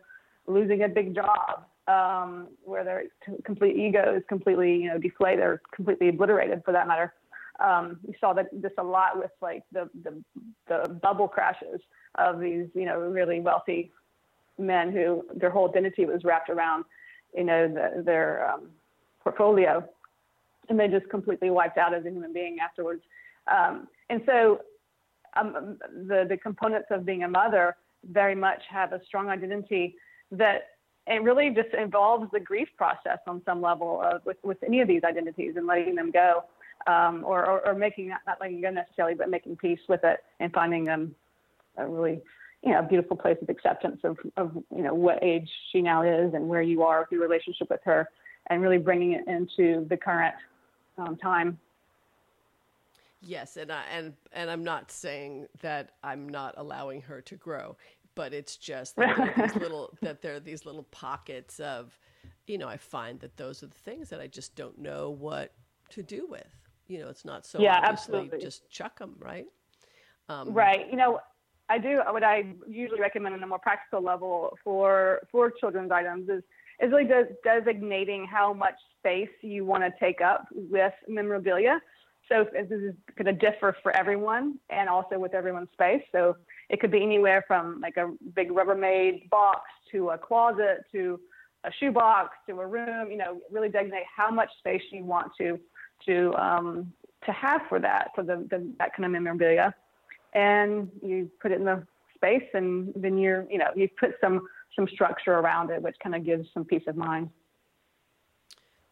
losing 0.46 0.82
a 0.82 0.88
big 0.88 1.14
job 1.14 1.64
um, 1.88 2.48
where 2.64 2.84
their 2.84 3.04
complete 3.44 3.76
ego 3.76 4.14
is 4.16 4.22
completely 4.28 4.74
you 4.74 4.88
know 4.88 4.98
deflated 4.98 5.44
or 5.44 5.62
completely 5.74 6.08
obliterated 6.08 6.62
for 6.64 6.72
that 6.72 6.86
matter. 6.86 7.14
Um, 7.60 7.98
we 8.06 8.14
saw 8.20 8.32
that 8.34 8.48
this 8.52 8.72
a 8.78 8.82
lot 8.82 9.18
with 9.18 9.30
like 9.40 9.62
the, 9.72 9.88
the 10.02 10.22
the 10.68 10.88
bubble 11.02 11.28
crashes 11.28 11.80
of 12.16 12.40
these 12.40 12.66
you 12.74 12.84
know 12.84 12.98
really 12.98 13.40
wealthy 13.40 13.90
men 14.58 14.92
who 14.92 15.24
their 15.34 15.50
whole 15.50 15.68
identity 15.68 16.04
was 16.04 16.22
wrapped 16.24 16.50
around 16.50 16.84
you 17.34 17.44
know 17.44 17.68
the, 17.68 18.02
their 18.02 18.50
um, 18.50 18.68
portfolio, 19.22 19.86
and 20.68 20.78
they 20.78 20.88
just 20.88 21.08
completely 21.08 21.50
wiped 21.50 21.78
out 21.78 21.94
as 21.94 22.04
a 22.04 22.10
human 22.10 22.32
being 22.32 22.58
afterwards. 22.60 23.02
Um, 23.50 23.88
and 24.08 24.22
so 24.26 24.60
um, 25.36 25.78
the, 26.08 26.26
the 26.28 26.36
components 26.36 26.88
of 26.90 27.04
being 27.04 27.24
a 27.24 27.28
mother 27.28 27.76
very 28.10 28.34
much 28.34 28.62
have 28.70 28.92
a 28.92 29.00
strong 29.06 29.28
identity 29.28 29.96
that 30.32 30.62
it 31.06 31.22
really 31.22 31.50
just 31.50 31.74
involves 31.74 32.30
the 32.32 32.40
grief 32.40 32.68
process 32.76 33.18
on 33.26 33.42
some 33.44 33.60
level 33.60 34.02
of 34.02 34.24
with, 34.24 34.36
with 34.42 34.58
any 34.64 34.80
of 34.80 34.88
these 34.88 35.02
identities 35.04 35.54
and 35.56 35.66
letting 35.66 35.94
them 35.94 36.10
go 36.10 36.44
um, 36.86 37.24
or, 37.26 37.44
or, 37.46 37.66
or, 37.66 37.74
making 37.74 38.08
not, 38.08 38.20
not 38.26 38.40
letting 38.40 38.60
go 38.60 38.70
necessarily 38.70 39.14
but 39.14 39.28
making 39.28 39.56
peace 39.56 39.80
with 39.88 40.00
it 40.04 40.20
and 40.38 40.52
finding 40.52 40.88
a 40.88 41.06
really 41.86 42.20
you 42.62 42.72
know 42.72 42.82
beautiful 42.82 43.16
place 43.16 43.36
of 43.42 43.48
acceptance 43.48 44.00
of, 44.04 44.16
of 44.36 44.52
you 44.74 44.82
know 44.82 44.94
what 44.94 45.22
age 45.22 45.48
she 45.72 45.82
now 45.82 46.02
is 46.02 46.32
and 46.34 46.48
where 46.48 46.62
you 46.62 46.82
are 46.82 47.00
with 47.00 47.12
your 47.12 47.22
relationship 47.22 47.68
with 47.70 47.80
her 47.84 48.08
and 48.48 48.62
really 48.62 48.78
bringing 48.78 49.12
it 49.12 49.26
into 49.26 49.86
the 49.88 49.96
current 49.96 50.34
um, 50.98 51.16
time 51.16 51.58
Yes, 53.22 53.56
and 53.56 53.70
I 53.70 53.82
and 53.92 54.14
and 54.32 54.50
I'm 54.50 54.64
not 54.64 54.90
saying 54.90 55.46
that 55.60 55.90
I'm 56.02 56.28
not 56.28 56.54
allowing 56.56 57.02
her 57.02 57.20
to 57.22 57.36
grow, 57.36 57.76
but 58.14 58.32
it's 58.32 58.56
just 58.56 58.96
that 58.96 59.16
there 59.16 59.30
are 59.30 59.48
these 59.48 59.56
little 59.62 59.96
that 60.00 60.22
there 60.22 60.34
are 60.34 60.40
these 60.40 60.64
little 60.64 60.84
pockets 60.84 61.60
of, 61.60 61.98
you 62.46 62.56
know, 62.56 62.68
I 62.68 62.76
find 62.76 63.20
that 63.20 63.36
those 63.36 63.62
are 63.62 63.66
the 63.66 63.74
things 63.74 64.08
that 64.08 64.20
I 64.20 64.26
just 64.26 64.56
don't 64.56 64.78
know 64.78 65.10
what 65.10 65.52
to 65.90 66.02
do 66.02 66.26
with. 66.28 66.46
You 66.86 67.00
know, 67.00 67.08
it's 67.08 67.24
not 67.24 67.46
so 67.46 67.60
yeah, 67.60 67.76
obviously 67.76 68.14
absolutely. 68.14 68.40
just 68.40 68.68
chuck 68.70 68.98
them, 68.98 69.14
right? 69.18 69.46
Um, 70.28 70.52
right. 70.52 70.90
You 70.90 70.96
know, 70.96 71.20
I 71.68 71.78
do 71.78 72.00
what 72.10 72.24
I 72.24 72.44
usually 72.66 73.00
recommend 73.00 73.34
on 73.34 73.42
a 73.42 73.46
more 73.46 73.58
practical 73.58 74.02
level 74.02 74.56
for 74.64 75.20
for 75.30 75.50
children's 75.50 75.90
items 75.90 76.28
is 76.28 76.42
is 76.80 76.90
really 76.90 77.04
des- 77.04 77.34
designating 77.44 78.26
how 78.26 78.54
much 78.54 78.74
space 78.98 79.28
you 79.42 79.64
want 79.64 79.82
to 79.82 79.92
take 80.00 80.20
up 80.20 80.46
with 80.52 80.92
memorabilia 81.06 81.80
so 82.30 82.46
this 82.52 82.70
is 82.70 82.94
going 83.16 83.26
to 83.26 83.32
differ 83.32 83.76
for 83.82 83.94
everyone 83.96 84.58
and 84.70 84.88
also 84.88 85.18
with 85.18 85.34
everyone's 85.34 85.70
space. 85.72 86.02
So 86.12 86.36
it 86.68 86.80
could 86.80 86.90
be 86.90 87.02
anywhere 87.02 87.44
from 87.46 87.80
like 87.80 87.96
a 87.96 88.12
big 88.34 88.50
Rubbermaid 88.50 89.28
box 89.30 89.62
to 89.92 90.10
a 90.10 90.18
closet 90.18 90.84
to 90.92 91.18
a 91.64 91.70
shoebox 91.78 92.30
to 92.48 92.60
a 92.60 92.66
room. 92.66 93.10
You 93.10 93.18
know, 93.18 93.40
really 93.50 93.68
designate 93.68 94.04
how 94.14 94.30
much 94.30 94.48
space 94.58 94.82
you 94.90 95.04
want 95.04 95.32
to 95.38 95.58
to 96.06 96.34
um, 96.34 96.92
to 97.26 97.32
have 97.32 97.62
for 97.68 97.80
that 97.80 98.10
for 98.14 98.22
the, 98.22 98.46
the 98.50 98.72
that 98.78 98.94
kind 98.94 99.04
of 99.04 99.10
memorabilia, 99.10 99.74
and 100.32 100.88
you 101.02 101.30
put 101.40 101.52
it 101.52 101.58
in 101.58 101.64
the 101.64 101.84
space, 102.14 102.48
and 102.54 102.92
then 102.96 103.18
you're 103.18 103.46
you 103.50 103.58
know 103.58 103.70
you 103.74 103.88
put 103.98 104.12
some 104.20 104.46
some 104.76 104.86
structure 104.88 105.34
around 105.34 105.70
it, 105.70 105.82
which 105.82 105.96
kind 106.02 106.14
of 106.14 106.24
gives 106.24 106.48
some 106.54 106.64
peace 106.64 106.84
of 106.86 106.96
mind. 106.96 107.28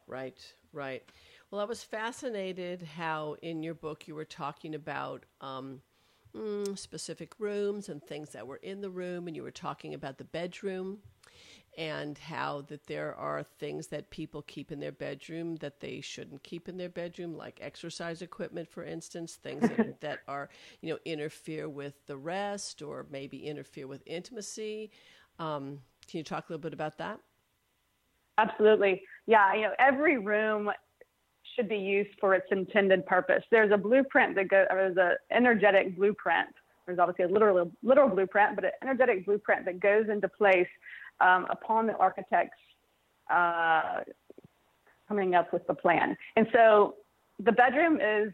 Right, 0.06 0.38
right. 0.72 1.02
Well, 1.50 1.62
I 1.62 1.64
was 1.64 1.82
fascinated 1.82 2.82
how 2.82 3.36
in 3.40 3.62
your 3.62 3.72
book 3.72 4.06
you 4.06 4.14
were 4.14 4.26
talking 4.26 4.74
about 4.74 5.24
um, 5.40 5.80
mm, 6.36 6.76
specific 6.78 7.32
rooms 7.38 7.88
and 7.88 8.02
things 8.02 8.30
that 8.32 8.46
were 8.46 8.58
in 8.58 8.82
the 8.82 8.90
room, 8.90 9.26
and 9.26 9.34
you 9.34 9.42
were 9.42 9.50
talking 9.50 9.94
about 9.94 10.18
the 10.18 10.24
bedroom 10.24 10.98
and 11.78 12.18
how 12.18 12.62
that 12.68 12.86
there 12.86 13.14
are 13.14 13.42
things 13.42 13.86
that 13.86 14.10
people 14.10 14.42
keep 14.42 14.70
in 14.70 14.78
their 14.78 14.92
bedroom 14.92 15.56
that 15.56 15.80
they 15.80 16.02
shouldn't 16.02 16.42
keep 16.42 16.68
in 16.68 16.76
their 16.76 16.90
bedroom, 16.90 17.34
like 17.34 17.58
exercise 17.62 18.20
equipment, 18.20 18.68
for 18.68 18.84
instance, 18.84 19.36
things 19.36 19.62
that, 19.68 20.00
that 20.02 20.20
are 20.28 20.50
you 20.82 20.90
know 20.90 20.98
interfere 21.06 21.66
with 21.66 21.94
the 22.06 22.16
rest 22.16 22.82
or 22.82 23.06
maybe 23.10 23.46
interfere 23.46 23.86
with 23.86 24.02
intimacy. 24.04 24.90
Um, 25.38 25.80
can 26.06 26.18
you 26.18 26.24
talk 26.24 26.50
a 26.50 26.52
little 26.52 26.60
bit 26.60 26.74
about 26.74 26.98
that? 26.98 27.20
Absolutely. 28.36 29.02
Yeah, 29.26 29.54
you 29.54 29.62
know, 29.62 29.72
every 29.78 30.18
room 30.18 30.70
should 31.58 31.68
be 31.68 31.76
used 31.76 32.10
for 32.20 32.34
its 32.34 32.46
intended 32.50 33.04
purpose. 33.04 33.42
There's 33.50 33.72
a 33.72 33.76
blueprint 33.76 34.36
that 34.36 34.48
goes, 34.48 34.66
there's 34.70 34.96
an 34.96 35.16
energetic 35.32 35.96
blueprint. 35.96 36.48
There's 36.86 36.98
obviously 36.98 37.24
a 37.24 37.28
literal, 37.28 37.70
literal 37.82 38.08
blueprint, 38.08 38.54
but 38.54 38.64
an 38.64 38.70
energetic 38.82 39.26
blueprint 39.26 39.64
that 39.64 39.80
goes 39.80 40.06
into 40.08 40.28
place 40.28 40.68
um, 41.20 41.46
upon 41.50 41.86
the 41.86 41.96
architect's 41.96 42.56
uh, 43.32 44.00
coming 45.08 45.34
up 45.34 45.52
with 45.52 45.66
the 45.66 45.74
plan. 45.74 46.16
And 46.36 46.46
so 46.52 46.94
the 47.40 47.52
bedroom 47.52 48.00
is 48.00 48.32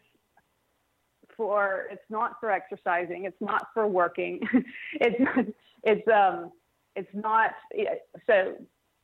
for, 1.36 1.86
it's 1.90 2.02
not 2.10 2.32
for 2.40 2.50
exercising, 2.50 3.24
it's 3.24 3.40
not 3.40 3.68
for 3.72 3.86
working, 3.86 4.40
it's, 5.00 5.50
it's, 5.82 6.08
um, 6.08 6.52
it's 6.94 7.08
not, 7.12 7.50
so 8.26 8.54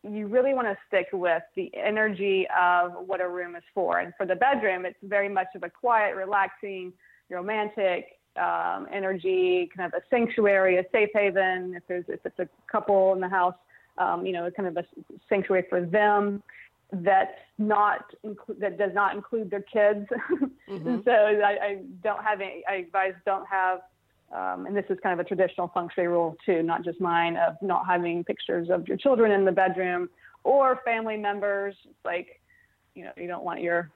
you 0.02 0.26
really 0.26 0.54
want 0.54 0.66
to 0.66 0.76
stick 0.88 1.08
with 1.12 1.42
the 1.56 1.70
energy 1.74 2.46
of 2.58 2.92
what 3.06 3.20
a 3.20 3.28
room 3.28 3.54
is 3.54 3.62
for. 3.74 3.98
And 3.98 4.14
for 4.16 4.24
the 4.24 4.36
bedroom, 4.36 4.86
it's 4.86 4.98
very 5.02 5.28
much 5.28 5.48
of 5.54 5.62
a 5.62 5.70
quiet, 5.70 6.16
relaxing, 6.16 6.92
romantic 7.28 8.18
um, 8.36 8.86
energy, 8.92 9.68
kind 9.76 9.92
of 9.92 10.00
a 10.00 10.04
sanctuary, 10.08 10.78
a 10.78 10.84
safe 10.92 11.10
haven. 11.12 11.74
If 11.76 11.82
there's 11.86 12.04
if 12.08 12.20
it's 12.24 12.38
a 12.38 12.48
couple 12.70 13.12
in 13.12 13.20
the 13.20 13.28
house, 13.28 13.54
um, 13.98 14.24
you 14.24 14.32
know, 14.32 14.50
kind 14.50 14.68
of 14.68 14.76
a 14.76 14.86
sanctuary 15.28 15.64
for 15.68 15.84
them. 15.84 16.42
That's 16.92 17.38
not 17.58 18.06
inclu- 18.26 18.58
that 18.58 18.76
does 18.78 18.92
not 18.94 19.14
include 19.14 19.50
their 19.50 19.62
kids. 19.62 20.06
Mm-hmm. 20.70 20.98
so 21.04 21.10
I, 21.10 21.58
I 21.66 21.78
don't 22.04 22.22
have 22.22 22.40
any. 22.40 22.62
I 22.70 22.74
advise 22.74 23.14
don't 23.26 23.44
have 23.48 23.80
um, 24.32 24.66
and 24.66 24.76
this 24.76 24.84
is 24.88 24.98
kind 25.02 25.18
of 25.18 25.24
a 25.24 25.28
traditional 25.28 25.70
feng 25.74 25.88
shui 25.94 26.06
rule 26.06 26.36
too, 26.46 26.62
not 26.62 26.84
just 26.84 27.00
mine, 27.00 27.36
of 27.36 27.56
not 27.60 27.86
having 27.86 28.22
pictures 28.24 28.68
of 28.70 28.86
your 28.86 28.96
children 28.96 29.32
in 29.32 29.44
the 29.44 29.52
bedroom 29.52 30.08
or 30.44 30.80
family 30.84 31.16
members. 31.16 31.74
Like, 32.04 32.40
you 32.94 33.04
know, 33.04 33.10
you 33.16 33.26
don't 33.26 33.44
want 33.44 33.60
your 33.60 33.90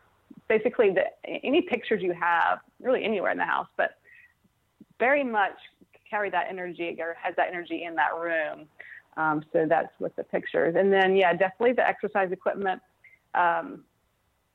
basically 0.48 0.90
the, 0.90 1.04
any 1.44 1.62
pictures 1.62 2.02
you 2.02 2.12
have, 2.12 2.58
really 2.80 3.04
anywhere 3.04 3.30
in 3.30 3.38
the 3.38 3.44
house, 3.44 3.68
but 3.76 3.98
very 4.98 5.24
much 5.24 5.56
carry 6.08 6.30
that 6.30 6.46
energy 6.48 6.96
or 6.98 7.16
has 7.20 7.34
that 7.36 7.48
energy 7.48 7.84
in 7.84 7.94
that 7.94 8.10
room. 8.18 8.66
Um, 9.16 9.44
so 9.52 9.66
that's 9.68 9.92
with 10.00 10.14
the 10.16 10.24
pictures. 10.24 10.74
And 10.76 10.92
then, 10.92 11.14
yeah, 11.16 11.32
definitely 11.32 11.72
the 11.72 11.86
exercise 11.86 12.32
equipment. 12.32 12.82
Um, 13.34 13.84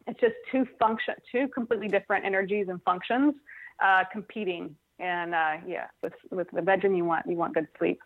it's 0.07 0.19
just 0.19 0.35
two 0.51 0.67
function, 0.77 1.13
two 1.31 1.47
completely 1.49 1.87
different 1.87 2.25
energies 2.25 2.67
and 2.67 2.81
functions 2.83 3.35
uh, 3.83 4.03
competing 4.11 4.75
and 4.99 5.33
uh, 5.33 5.57
yeah, 5.65 5.87
with 6.01 6.13
with 6.31 6.47
the 6.51 6.61
bedroom 6.61 6.95
you 6.95 7.05
want 7.05 7.25
you 7.27 7.35
want 7.35 7.53
good 7.53 7.67
sleep. 7.77 7.99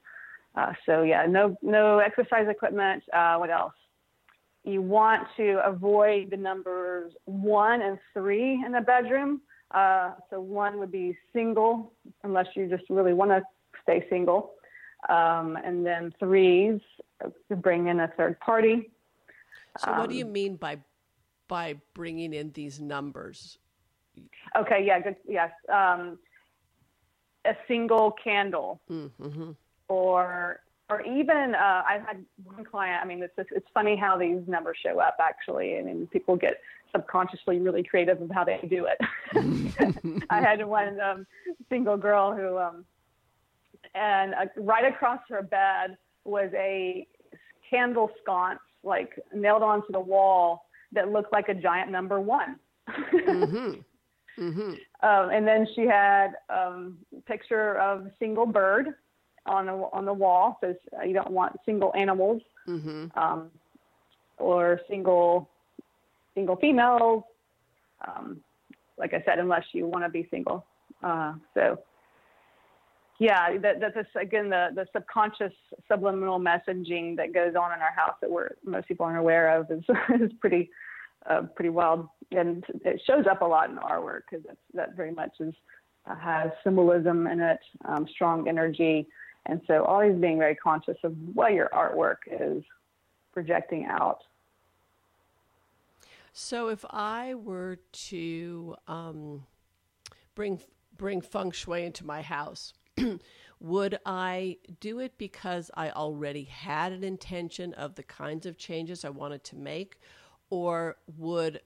Uh, 0.55 0.73
so 0.85 1.01
yeah, 1.01 1.25
no 1.25 1.57
no 1.61 1.99
exercise 1.99 2.47
equipment. 2.49 3.03
Uh, 3.11 3.37
what 3.37 3.49
else? 3.49 3.73
You 4.63 4.81
want 4.81 5.27
to 5.37 5.59
avoid 5.65 6.29
the 6.29 6.37
numbers 6.37 7.11
one 7.25 7.81
and 7.81 7.97
three 8.13 8.63
in 8.65 8.71
the 8.71 8.81
bedroom. 8.81 9.41
Uh, 9.71 10.11
so 10.29 10.39
one 10.39 10.77
would 10.79 10.91
be 10.91 11.17
single, 11.33 11.91
unless 12.23 12.45
you 12.55 12.69
just 12.69 12.83
really 12.89 13.13
want 13.13 13.31
to 13.31 13.41
stay 13.81 14.05
single. 14.09 14.53
Um, 15.09 15.57
and 15.65 15.85
then 15.85 16.13
threes 16.17 16.79
to 17.49 17.55
bring 17.55 17.87
in 17.87 17.99
a 17.99 18.07
third 18.15 18.39
party. 18.39 18.89
So 19.79 19.91
um, 19.91 19.99
what 19.99 20.09
do 20.09 20.15
you 20.15 20.25
um, 20.25 20.31
mean 20.31 20.55
by 20.55 20.77
by 21.47 21.75
bringing 21.93 22.33
in 22.33 22.51
these 22.51 22.79
numbers? 22.79 23.57
Okay, 24.55 24.83
yeah, 24.85 24.99
good, 24.99 25.15
yes. 25.27 25.51
Um, 25.67 26.19
a 27.45 27.55
single 27.67 28.15
candle 28.23 28.79
mm-hmm. 28.89 29.51
or 29.87 30.59
or 30.89 31.01
even 31.01 31.55
uh, 31.55 31.83
I've 31.87 32.05
had 32.05 32.25
one 32.43 32.63
client. 32.65 33.01
I 33.03 33.07
mean, 33.07 33.23
it's 33.23 33.33
it's 33.51 33.67
funny 33.73 33.95
how 33.95 34.17
these 34.17 34.41
numbers 34.47 34.77
show 34.83 34.99
up. 34.99 35.17
Actually, 35.19 35.77
I 35.77 35.81
mean, 35.81 36.07
people 36.07 36.35
get 36.35 36.59
subconsciously 36.91 37.59
really 37.59 37.83
creative 37.83 38.21
of 38.21 38.29
how 38.31 38.43
they 38.43 38.59
do 38.69 38.85
it. 38.85 40.23
I 40.29 40.41
had 40.41 40.63
one 40.65 40.99
um, 40.99 41.25
single 41.69 41.97
girl 41.97 42.35
who, 42.35 42.57
um, 42.59 42.85
and 43.95 44.33
uh, 44.35 44.45
right 44.57 44.85
across 44.85 45.19
her 45.29 45.41
bed 45.41 45.97
was 46.23 46.51
a 46.53 47.07
candle 47.69 48.11
sconce, 48.21 48.59
like 48.83 49.17
nailed 49.33 49.63
onto 49.63 49.91
the 49.91 49.99
wall, 49.99 50.65
that 50.91 51.11
looked 51.11 51.33
like 51.33 51.49
a 51.49 51.53
giant 51.53 51.91
number 51.91 52.19
one. 52.19 52.57
mm-hmm. 52.89 53.79
Mm-hmm. 54.39 54.71
Um, 55.07 55.29
and 55.29 55.47
then 55.47 55.67
she 55.75 55.81
had 55.81 56.29
um, 56.49 56.97
a 57.15 57.21
picture 57.21 57.77
of 57.79 58.07
a 58.07 58.11
single 58.19 58.45
bird 58.45 58.87
on 59.45 59.65
the 59.65 59.73
on 59.73 60.05
the 60.05 60.13
wall. 60.13 60.57
So 60.61 60.75
you 61.05 61.13
don't 61.13 61.31
want 61.31 61.59
single 61.65 61.93
animals 61.95 62.41
mm-hmm. 62.67 63.17
um, 63.17 63.51
or 64.37 64.79
single 64.89 65.49
single 66.35 66.55
females. 66.55 67.23
Um, 68.07 68.41
like 68.97 69.13
I 69.13 69.23
said, 69.25 69.39
unless 69.39 69.63
you 69.73 69.87
want 69.87 70.03
to 70.05 70.09
be 70.09 70.27
single. 70.29 70.65
Uh, 71.01 71.33
so 71.53 71.79
yeah, 73.19 73.57
that, 73.57 73.79
that's 73.79 74.07
again 74.19 74.49
the 74.49 74.69
the 74.73 74.85
subconscious 74.93 75.53
subliminal 75.87 76.39
messaging 76.39 77.15
that 77.17 77.33
goes 77.33 77.55
on 77.55 77.71
in 77.71 77.81
our 77.81 77.93
house 77.95 78.15
that 78.21 78.29
we're 78.29 78.49
most 78.65 78.87
people 78.87 79.05
aren't 79.05 79.19
aware 79.19 79.57
of 79.57 79.69
is 79.71 79.83
is 80.21 80.31
pretty 80.39 80.69
uh, 81.29 81.41
pretty 81.55 81.69
well, 81.69 82.13
and 82.31 82.63
it 82.83 83.01
shows 83.05 83.25
up 83.29 83.41
a 83.41 83.45
lot 83.45 83.69
in 83.69 83.77
our 83.77 84.03
work 84.03 84.25
because 84.29 84.45
that 84.73 84.95
very 84.95 85.11
much 85.11 85.31
is 85.39 85.53
uh, 86.05 86.15
has 86.15 86.51
symbolism 86.63 87.27
in 87.27 87.39
it, 87.39 87.59
um, 87.85 88.07
strong 88.07 88.47
energy, 88.47 89.07
and 89.45 89.61
so 89.67 89.83
always 89.85 90.15
being 90.19 90.37
very 90.37 90.55
conscious 90.55 90.97
of 91.03 91.15
what 91.33 91.53
your 91.53 91.69
artwork 91.73 92.17
is 92.29 92.63
projecting 93.31 93.85
out. 93.85 94.19
So, 96.33 96.69
if 96.69 96.83
I 96.89 97.35
were 97.35 97.77
to 98.09 98.75
um, 98.87 99.45
bring 100.35 100.59
bring 100.97 101.21
feng 101.21 101.51
shui 101.51 101.85
into 101.85 102.05
my 102.05 102.21
house, 102.21 102.73
would 103.59 103.99
I 104.05 104.57
do 104.79 104.99
it 104.99 105.17
because 105.17 105.69
I 105.75 105.91
already 105.91 106.43
had 106.45 106.91
an 106.91 107.03
intention 107.03 107.73
of 107.73 107.95
the 107.95 108.03
kinds 108.03 108.45
of 108.45 108.57
changes 108.57 109.05
I 109.05 109.09
wanted 109.09 109.43
to 109.45 109.55
make, 109.55 109.99
or 110.53 110.97
would 111.17 111.61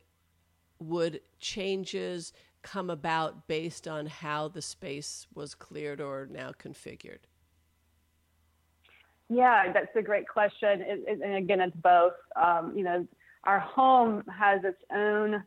would 0.79 1.19
changes 1.39 2.31
come 2.61 2.89
about 2.89 3.45
based 3.45 3.85
on 3.85 4.05
how 4.05 4.47
the 4.47 4.61
space 4.61 5.27
was 5.35 5.53
cleared 5.53 5.99
or 5.99 6.25
now 6.31 6.51
configured? 6.57 7.19
Yeah, 9.27 9.73
that's 9.73 9.93
a 9.97 10.01
great 10.01 10.25
question. 10.29 10.81
It, 10.81 11.03
it, 11.05 11.19
and 11.21 11.35
again, 11.35 11.59
it's 11.59 11.75
both. 11.75 12.13
Um, 12.41 12.71
you 12.77 12.83
know, 12.85 13.05
our 13.43 13.59
home 13.59 14.23
has 14.39 14.63
its 14.63 14.81
own 14.95 15.43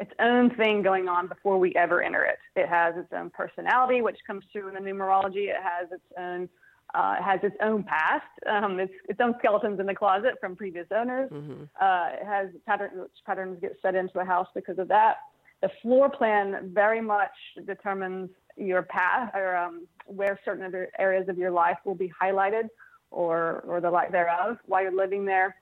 its 0.00 0.12
own 0.18 0.50
thing 0.56 0.82
going 0.82 1.06
on 1.06 1.28
before 1.28 1.58
we 1.58 1.72
ever 1.76 2.02
enter 2.02 2.24
it. 2.24 2.38
It 2.56 2.68
has 2.68 2.96
its 2.96 3.12
own 3.12 3.30
personality, 3.30 4.02
which 4.02 4.18
comes 4.26 4.44
through 4.50 4.68
in 4.68 4.74
the 4.74 4.80
numerology. 4.80 5.48
It 5.50 5.62
has 5.62 5.92
its 5.92 6.06
own 6.18 6.48
uh, 6.94 7.16
has 7.22 7.40
its 7.42 7.56
own 7.62 7.82
past, 7.82 8.26
um, 8.50 8.78
its, 8.78 8.92
its 9.08 9.20
own 9.20 9.34
skeletons 9.38 9.80
in 9.80 9.86
the 9.86 9.94
closet 9.94 10.34
from 10.40 10.54
previous 10.54 10.86
owners. 10.94 11.30
Mm-hmm. 11.30 11.64
Uh, 11.80 12.06
it 12.12 12.26
has 12.26 12.48
patterns, 12.66 13.08
patterns 13.24 13.58
get 13.60 13.76
set 13.80 13.94
into 13.94 14.12
the 14.14 14.24
house 14.24 14.48
because 14.54 14.78
of 14.78 14.88
that. 14.88 15.16
The 15.62 15.70
floor 15.80 16.10
plan 16.10 16.70
very 16.74 17.00
much 17.00 17.30
determines 17.66 18.30
your 18.56 18.82
path 18.82 19.30
or 19.34 19.56
um, 19.56 19.86
where 20.06 20.38
certain 20.44 20.64
other 20.64 20.90
areas 20.98 21.28
of 21.28 21.38
your 21.38 21.50
life 21.50 21.78
will 21.84 21.94
be 21.94 22.12
highlighted 22.20 22.68
or, 23.10 23.64
or 23.66 23.80
the 23.80 23.90
lack 23.90 24.12
thereof 24.12 24.58
while 24.66 24.82
you're 24.82 24.94
living 24.94 25.24
there. 25.24 25.56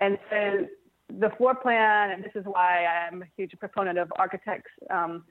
And 0.00 0.18
so 0.30 0.66
the 1.18 1.30
floor 1.36 1.54
plan, 1.54 2.10
and 2.10 2.22
this 2.22 2.32
is 2.34 2.44
why 2.44 2.84
I'm 2.84 3.22
a 3.22 3.26
huge 3.36 3.52
proponent 3.58 3.98
of 3.98 4.12
architects 4.16 4.70
um, 4.90 5.24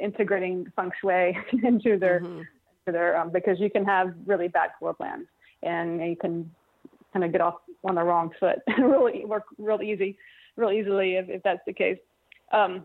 integrating 0.00 0.66
feng 0.76 0.90
shui 1.00 1.36
into 1.64 1.98
their, 1.98 2.20
mm-hmm. 2.20 2.42
Their 2.92 3.18
um, 3.18 3.30
because 3.30 3.58
you 3.60 3.70
can 3.70 3.84
have 3.84 4.14
really 4.26 4.48
bad 4.48 4.70
floor 4.78 4.94
plans 4.94 5.26
and 5.62 6.00
you 6.00 6.16
can 6.16 6.50
kind 7.12 7.24
of 7.24 7.32
get 7.32 7.40
off 7.40 7.56
on 7.84 7.94
the 7.94 8.02
wrong 8.02 8.30
foot 8.38 8.58
really 8.78 9.24
work 9.24 9.44
real 9.58 9.80
easy, 9.82 10.18
real 10.56 10.70
easily 10.70 11.16
if, 11.16 11.28
if 11.28 11.42
that's 11.42 11.60
the 11.66 11.72
case. 11.72 11.98
Um, 12.52 12.84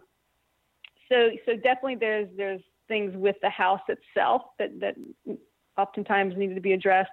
so, 1.09 1.31
so 1.45 1.55
definitely 1.55 1.95
there's, 1.95 2.29
there's 2.37 2.61
things 2.87 3.15
with 3.15 3.35
the 3.41 3.49
house 3.49 3.81
itself 3.87 4.43
that, 4.59 4.79
that 4.79 4.95
oftentimes 5.77 6.35
need 6.37 6.55
to 6.55 6.61
be 6.61 6.73
addressed 6.73 7.11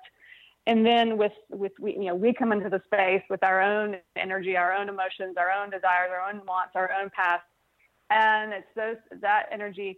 and 0.67 0.85
then 0.85 1.17
with 1.17 1.33
with 1.51 1.73
we 1.79 1.93
you 1.93 2.07
know 2.07 2.15
we 2.15 2.33
come 2.33 2.51
into 2.51 2.69
the 2.69 2.81
space 2.87 3.23
with 3.31 3.43
our 3.45 3.63
own 3.63 3.97
energy 4.17 4.57
our 4.57 4.73
own 4.73 4.89
emotions 4.89 5.37
our 5.37 5.51
own 5.53 5.71
desires 5.71 6.11
our 6.11 6.29
own 6.29 6.41
wants 6.47 6.73
our 6.75 6.91
own 7.01 7.09
past 7.15 7.45
and 8.11 8.53
it's 8.53 8.67
those 8.75 8.97
that 9.21 9.47
energy 9.53 9.97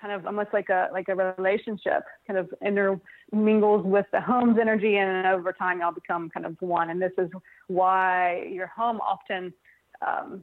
kind 0.00 0.12
of 0.12 0.26
almost 0.26 0.50
like 0.52 0.68
a 0.68 0.88
like 0.92 1.08
a 1.08 1.14
relationship 1.14 2.02
kind 2.26 2.38
of 2.38 2.52
intermingles 2.60 3.84
with 3.84 4.06
the 4.12 4.20
home's 4.20 4.58
energy 4.60 4.96
and 4.96 5.26
over 5.26 5.52
time 5.52 5.80
y'all 5.80 5.92
become 5.92 6.28
kind 6.28 6.44
of 6.44 6.56
one 6.60 6.90
and 6.90 7.00
this 7.00 7.12
is 7.18 7.30
why 7.68 8.46
your 8.50 8.66
home 8.66 9.00
often 9.00 9.52
um, 10.06 10.42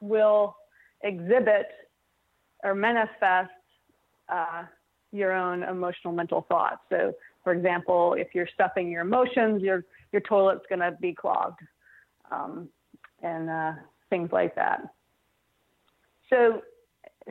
will 0.00 0.56
exhibit 1.02 1.66
or 2.64 2.74
manifest 2.74 3.50
uh, 4.28 4.62
your 5.12 5.32
own 5.32 5.62
emotional 5.64 6.14
mental 6.14 6.46
thoughts 6.48 6.80
so 6.88 7.12
for 7.42 7.52
example, 7.52 8.14
if 8.18 8.28
you're 8.34 8.48
stuffing 8.52 8.90
your 8.90 9.02
emotions, 9.02 9.62
your 9.62 9.84
your 10.12 10.20
toilet's 10.22 10.64
going 10.68 10.80
to 10.80 10.92
be 11.00 11.14
clogged, 11.14 11.60
um, 12.30 12.68
and 13.22 13.48
uh, 13.48 13.72
things 14.10 14.30
like 14.32 14.54
that. 14.56 14.82
So, 16.28 16.62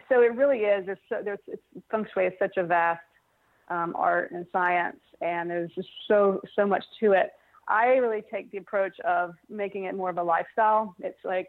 so 0.08 0.22
it 0.22 0.36
really 0.36 0.60
is. 0.60 0.86
There's, 0.86 0.98
so, 1.10 1.22
there's 1.24 1.40
it's, 1.48 1.62
feng 1.92 2.06
shui 2.14 2.26
is 2.26 2.34
such 2.40 2.58
a 2.58 2.64
vast 2.64 3.02
um, 3.70 3.94
art 3.96 4.32
and 4.32 4.46
science, 4.52 5.00
and 5.22 5.50
there's 5.50 5.72
just 5.76 5.90
so 6.08 6.42
so 6.56 6.66
much 6.66 6.84
to 7.00 7.14
it. 7.14 7.32
I 7.68 7.86
really 7.98 8.24
take 8.32 8.52
the 8.52 8.58
approach 8.58 9.00
of 9.02 9.36
making 9.50 9.86
it 9.86 9.96
more 9.96 10.10
of 10.10 10.18
a 10.18 10.24
lifestyle. 10.24 10.96
It's 11.00 11.24
like, 11.24 11.48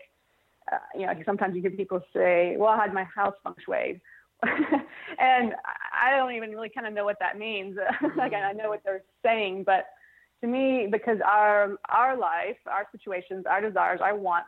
uh, 0.70 0.76
you 0.94 1.06
know, 1.06 1.14
sometimes 1.24 1.54
you 1.54 1.62
hear 1.62 1.70
people 1.70 2.00
say, 2.14 2.56
"Well, 2.58 2.70
I 2.70 2.76
had 2.76 2.92
my 2.94 3.04
house 3.04 3.34
feng 3.42 3.54
shui." 3.64 4.00
and 4.42 5.54
I 5.92 6.16
don't 6.16 6.32
even 6.32 6.50
really 6.50 6.70
kind 6.70 6.86
of 6.86 6.94
know 6.94 7.04
what 7.04 7.18
that 7.20 7.38
means. 7.38 7.76
like 8.16 8.32
I 8.32 8.52
know 8.52 8.68
what 8.70 8.82
they're 8.84 9.02
saying, 9.24 9.64
but 9.64 9.86
to 10.40 10.46
me, 10.46 10.88
because 10.90 11.18
our 11.24 11.76
our 11.88 12.16
life, 12.16 12.56
our 12.66 12.86
situations, 12.92 13.44
our 13.48 13.60
desires, 13.60 14.00
I 14.02 14.12
want 14.12 14.44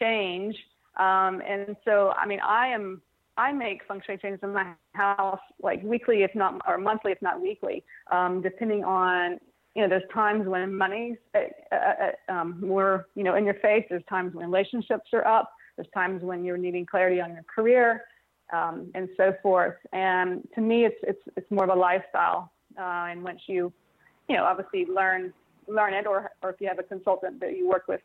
change. 0.00 0.56
Um, 0.96 1.42
and 1.46 1.76
so, 1.84 2.12
I 2.16 2.26
mean, 2.26 2.40
I 2.40 2.68
am 2.68 3.02
I 3.36 3.52
make 3.52 3.82
feng 3.86 4.00
shui 4.06 4.16
changes 4.16 4.40
in 4.42 4.52
my 4.52 4.72
house 4.92 5.40
like 5.62 5.82
weekly, 5.82 6.22
if 6.22 6.34
not 6.34 6.60
or 6.66 6.78
monthly, 6.78 7.12
if 7.12 7.20
not 7.20 7.40
weekly, 7.40 7.84
um, 8.10 8.42
depending 8.42 8.84
on 8.84 9.38
you 9.74 9.82
know. 9.82 9.88
There's 9.88 10.08
times 10.12 10.46
when 10.46 10.74
money's 10.74 11.16
uh, 11.34 11.40
uh, 11.72 11.76
uh, 12.30 12.32
um, 12.32 12.60
more 12.60 13.06
you 13.14 13.24
know 13.24 13.34
in 13.34 13.44
your 13.44 13.54
face. 13.54 13.84
There's 13.88 14.04
times 14.08 14.34
when 14.34 14.46
relationships 14.46 15.10
are 15.12 15.26
up. 15.26 15.52
There's 15.76 15.88
times 15.92 16.22
when 16.22 16.44
you're 16.44 16.58
needing 16.58 16.86
clarity 16.86 17.20
on 17.20 17.32
your 17.32 17.44
career 17.52 18.04
um, 18.52 18.90
and 18.94 19.08
so 19.16 19.34
forth. 19.42 19.74
And 19.92 20.46
to 20.54 20.60
me, 20.60 20.84
it's 20.84 20.96
it's 21.02 21.22
it's 21.36 21.50
more 21.50 21.64
of 21.64 21.70
a 21.70 21.78
lifestyle. 21.78 22.52
Uh, 22.78 23.06
and 23.10 23.22
once 23.22 23.40
you, 23.46 23.72
you 24.28 24.36
know, 24.36 24.44
obviously 24.44 24.86
learn 24.86 25.32
learn 25.66 25.94
it, 25.94 26.06
or 26.06 26.30
or 26.42 26.50
if 26.50 26.60
you 26.60 26.68
have 26.68 26.78
a 26.78 26.82
consultant 26.82 27.40
that 27.40 27.56
you 27.56 27.68
work 27.68 27.88
with, 27.88 28.00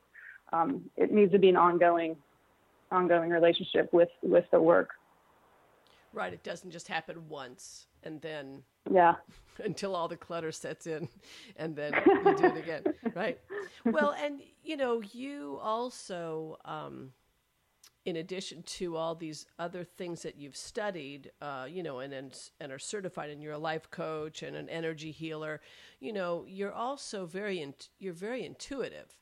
um, 0.53 0.83
it 0.97 1.11
needs 1.11 1.31
to 1.31 1.39
be 1.39 1.49
an 1.49 1.55
ongoing 1.55 2.15
ongoing 2.91 3.29
relationship 3.29 3.91
with 3.93 4.09
with 4.23 4.45
the 4.51 4.59
work. 4.59 4.89
Right. 6.13 6.33
It 6.33 6.43
doesn't 6.43 6.71
just 6.71 6.87
happen 6.87 7.27
once 7.29 7.87
and 8.03 8.21
then 8.21 8.63
yeah 8.89 9.15
until 9.63 9.95
all 9.95 10.07
the 10.07 10.15
clutter 10.15 10.51
sets 10.51 10.87
in 10.87 11.07
and 11.57 11.75
then 11.75 11.93
you 12.05 12.35
do 12.37 12.45
it 12.45 12.57
again 12.57 12.83
right 13.15 13.39
well 13.85 14.15
and 14.23 14.41
you 14.63 14.77
know 14.77 15.01
you 15.11 15.59
also 15.61 16.57
um, 16.63 17.11
in 18.05 18.15
addition 18.15 18.63
to 18.63 18.95
all 18.95 19.13
these 19.13 19.45
other 19.59 19.83
things 19.83 20.23
that 20.23 20.37
you've 20.37 20.55
studied, 20.55 21.31
uh, 21.41 21.67
you 21.69 21.83
know, 21.83 21.99
and, 21.99 22.13
and 22.13 22.49
and 22.59 22.71
are 22.71 22.79
certified, 22.79 23.29
and 23.29 23.43
you're 23.43 23.53
a 23.53 23.59
life 23.59 23.91
coach 23.91 24.41
and 24.41 24.55
an 24.55 24.69
energy 24.69 25.11
healer, 25.11 25.61
you 25.99 26.13
know, 26.13 26.45
you're 26.47 26.71
also 26.71 27.25
very 27.25 27.61
in, 27.61 27.73
you're 27.99 28.13
very 28.13 28.45
intuitive. 28.45 29.17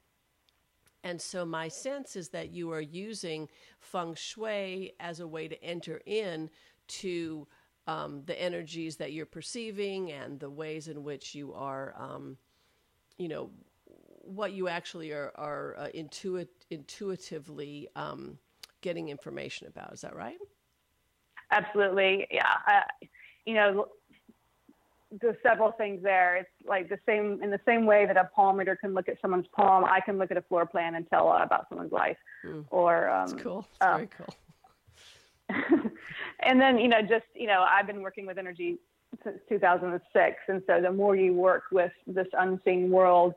And 1.04 1.22
so 1.22 1.46
my 1.46 1.68
sense 1.68 2.16
is 2.16 2.30
that 2.30 2.52
you 2.52 2.72
are 2.72 2.82
using 2.82 3.50
feng 3.80 4.16
shui 4.16 4.94
as 5.00 5.20
a 5.20 5.28
way 5.28 5.48
to 5.48 5.62
enter 5.64 6.02
in 6.06 6.50
to 6.88 7.48
um, 7.88 8.24
the 8.26 8.40
energies 8.42 8.98
that 8.98 9.14
you're 9.14 9.26
perceiving 9.26 10.12
and 10.12 10.40
the 10.40 10.50
ways 10.50 10.88
in 10.88 11.04
which 11.04 11.34
you 11.34 11.54
are, 11.54 11.94
um, 11.98 12.38
you 13.18 13.28
know, 13.28 13.50
what 14.24 14.52
you 14.52 14.68
actually 14.68 15.12
are, 15.14 15.32
are 15.36 15.76
uh, 15.78 15.88
intuit, 15.96 16.50
intuitively 16.70 17.88
um, 17.96 18.38
getting 18.82 19.08
information 19.10 19.68
about. 19.68 19.94
Is 19.94 20.02
that 20.02 20.16
right? 20.16 20.38
Absolutely. 21.52 22.28
Yeah. 22.30 22.54
Uh, 22.68 22.82
you 23.46 23.54
know, 23.54 23.88
there's 25.22 25.38
several 25.42 25.72
things 25.72 26.04
there. 26.04 26.36
It's 26.36 26.50
like 26.68 26.90
the 26.90 27.00
same 27.06 27.42
in 27.42 27.50
the 27.50 27.60
same 27.66 27.86
way 27.86 28.06
that 28.06 28.18
a 28.18 28.30
palm 28.36 28.58
reader 28.58 28.76
can 28.76 28.94
look 28.94 29.08
at 29.08 29.16
someone's 29.22 29.48
palm, 29.56 29.86
I 29.86 30.02
can 30.02 30.18
look 30.18 30.32
at 30.32 30.38
a 30.38 30.42
floor 30.42 30.66
plan 30.66 30.96
and 30.96 31.10
tell 31.10 31.32
about 31.32 31.68
someone's 31.70 31.94
life. 31.94 32.18
Mm. 32.46 32.66
Or 32.70 33.10
um, 33.10 33.30
That's 33.30 33.42
cool. 33.42 33.66
That's 33.80 33.94
uh, 33.94 33.96
very 33.96 34.10
cool. 34.18 34.36
And 35.50 36.60
then 36.60 36.78
you 36.78 36.88
know, 36.88 37.02
just 37.02 37.26
you 37.34 37.48
know, 37.48 37.66
I've 37.68 37.88
been 37.88 38.02
working 38.02 38.26
with 38.26 38.38
energy 38.38 38.78
since 39.24 39.38
2006, 39.50 40.36
and 40.48 40.62
so 40.68 40.82
the 40.82 40.92
more 40.92 41.16
you 41.16 41.34
work 41.34 41.64
with 41.72 41.92
this 42.06 42.28
unseen 42.38 42.90
world, 42.90 43.34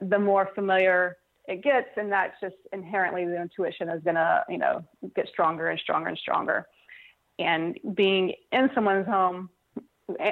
the 0.00 0.18
more 0.18 0.50
familiar 0.54 1.16
it 1.46 1.62
gets, 1.62 1.88
and 1.96 2.12
that's 2.12 2.34
just 2.40 2.54
inherently 2.72 3.24
the 3.24 3.40
intuition 3.40 3.88
is 3.88 4.02
gonna, 4.04 4.44
you 4.48 4.58
know, 4.58 4.84
get 5.16 5.28
stronger 5.28 5.68
and 5.68 5.80
stronger 5.80 6.08
and 6.08 6.18
stronger. 6.18 6.66
And 7.38 7.78
being 7.94 8.34
in 8.52 8.70
someone's 8.74 9.06
home 9.06 9.50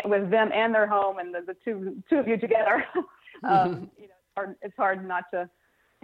with 0.04 0.30
them 0.30 0.50
and 0.52 0.74
their 0.74 0.86
home, 0.86 1.18
and 1.18 1.34
the, 1.34 1.40
the 1.40 1.56
two 1.64 2.02
two 2.08 2.16
of 2.16 2.28
you 2.28 2.36
together, 2.36 2.84
um, 3.44 3.90
you 3.98 4.06
know, 4.06 4.14
it's 4.14 4.34
hard, 4.36 4.56
it's 4.62 4.76
hard 4.76 5.08
not 5.08 5.24
to 5.32 5.50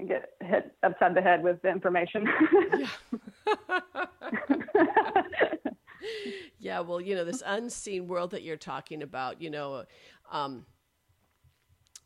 get 0.06 0.30
hit 0.40 0.74
upside 0.82 1.14
the 1.14 1.22
head 1.22 1.42
with 1.42 1.62
the 1.62 1.68
information. 1.68 2.26
yeah. 2.78 2.86
yeah, 6.58 6.80
well, 6.80 7.00
you 7.00 7.14
know, 7.14 7.24
this 7.24 7.42
unseen 7.44 8.08
world 8.08 8.32
that 8.32 8.42
you're 8.42 8.56
talking 8.56 9.02
about, 9.02 9.40
you 9.40 9.50
know, 9.50 9.84
um, 10.30 10.66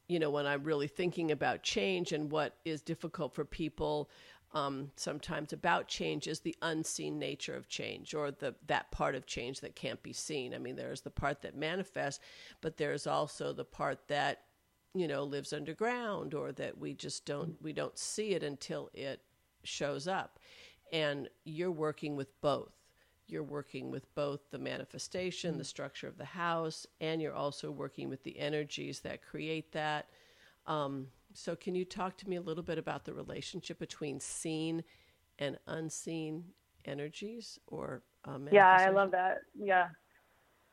you 0.08 0.18
know, 0.18 0.30
when 0.30 0.46
I'm 0.46 0.64
really 0.64 0.88
thinking 0.88 1.30
about 1.30 1.62
change 1.62 2.12
and 2.12 2.30
what 2.30 2.56
is 2.64 2.80
difficult 2.80 3.34
for 3.34 3.44
people 3.44 4.08
um, 4.54 4.90
sometimes 4.96 5.52
about 5.52 5.88
change 5.88 6.26
is 6.26 6.40
the 6.40 6.56
unseen 6.62 7.18
nature 7.18 7.54
of 7.54 7.68
change 7.68 8.14
or 8.14 8.30
the 8.30 8.54
that 8.66 8.90
part 8.90 9.14
of 9.14 9.26
change 9.26 9.60
that 9.60 9.76
can't 9.76 10.02
be 10.02 10.12
seen. 10.12 10.54
I 10.54 10.58
mean, 10.58 10.76
there's 10.76 11.02
the 11.02 11.10
part 11.10 11.42
that 11.42 11.54
manifests, 11.54 12.20
but 12.60 12.78
there's 12.78 13.06
also 13.06 13.52
the 13.52 13.64
part 13.64 14.08
that 14.08 14.42
you 14.94 15.06
know 15.06 15.24
lives 15.24 15.52
underground 15.52 16.34
or 16.34 16.52
that 16.52 16.78
we 16.78 16.94
just 16.94 17.24
don't 17.24 17.60
we 17.62 17.72
don't 17.72 17.98
see 17.98 18.30
it 18.30 18.42
until 18.42 18.90
it 18.94 19.22
shows 19.64 20.08
up. 20.08 20.38
And 20.92 21.28
you're 21.44 21.70
working 21.70 22.16
with 22.16 22.40
both 22.40 22.72
you're 23.26 23.42
working 23.42 23.90
with 23.90 24.12
both 24.14 24.40
the 24.50 24.58
manifestation, 24.58 25.58
the 25.58 25.64
structure 25.64 26.08
of 26.08 26.16
the 26.16 26.24
house, 26.24 26.86
and 27.00 27.20
you're 27.20 27.34
also 27.34 27.70
working 27.70 28.08
with 28.08 28.22
the 28.22 28.38
energies 28.38 29.00
that 29.00 29.22
create 29.22 29.70
that. 29.72 30.08
Um, 30.66 31.08
so, 31.34 31.54
can 31.54 31.74
you 31.74 31.84
talk 31.84 32.16
to 32.18 32.28
me 32.28 32.36
a 32.36 32.40
little 32.40 32.62
bit 32.62 32.78
about 32.78 33.04
the 33.04 33.12
relationship 33.12 33.78
between 33.78 34.18
seen 34.18 34.82
and 35.38 35.58
unseen 35.66 36.44
energies 36.84 37.58
or 37.66 38.02
um, 38.24 38.48
yeah 38.50 38.76
i 38.80 38.88
love 38.88 39.10
that 39.10 39.38
yeah 39.58 39.88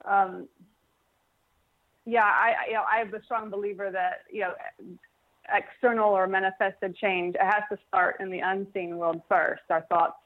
um, 0.06 0.48
yeah 2.06 2.24
i 2.24 2.54
you 2.68 2.74
know 2.74 2.84
i'm 2.92 3.14
a 3.14 3.24
strong 3.24 3.50
believer 3.50 3.92
that 3.92 4.24
you 4.32 4.42
know 4.42 4.54
external 5.54 6.10
or 6.10 6.28
manifested 6.28 6.96
change 6.96 7.36
it 7.36 7.42
has 7.42 7.64
to 7.72 7.78
start 7.88 8.18
in 8.20 8.30
the 8.30 8.40
unseen 8.40 8.98
world 8.98 9.22
first 9.30 9.62
our 9.70 9.82
thoughts 9.90 10.18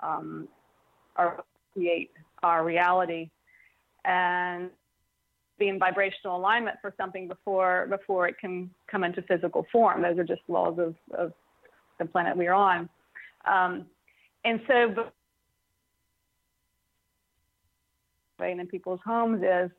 um, 0.00 0.48
are 1.16 1.44
create 1.72 2.10
our 2.42 2.64
reality 2.64 3.30
and 4.04 4.70
be 5.58 5.68
in 5.68 5.78
vibrational 5.78 6.36
alignment 6.36 6.76
for 6.80 6.94
something 6.96 7.28
before 7.28 7.86
before 7.88 8.28
it 8.28 8.38
can 8.38 8.70
come 8.90 9.04
into 9.04 9.22
physical 9.22 9.66
form. 9.72 10.02
Those 10.02 10.18
are 10.18 10.24
just 10.24 10.42
laws 10.48 10.78
of, 10.78 10.94
of 11.16 11.32
the 11.98 12.04
planet 12.04 12.36
we're 12.36 12.52
on. 12.52 12.88
Um, 13.50 13.86
and 14.44 14.60
so, 14.66 15.10
in 18.40 18.66
people's 18.66 19.00
homes 19.04 19.42
is 19.42 19.70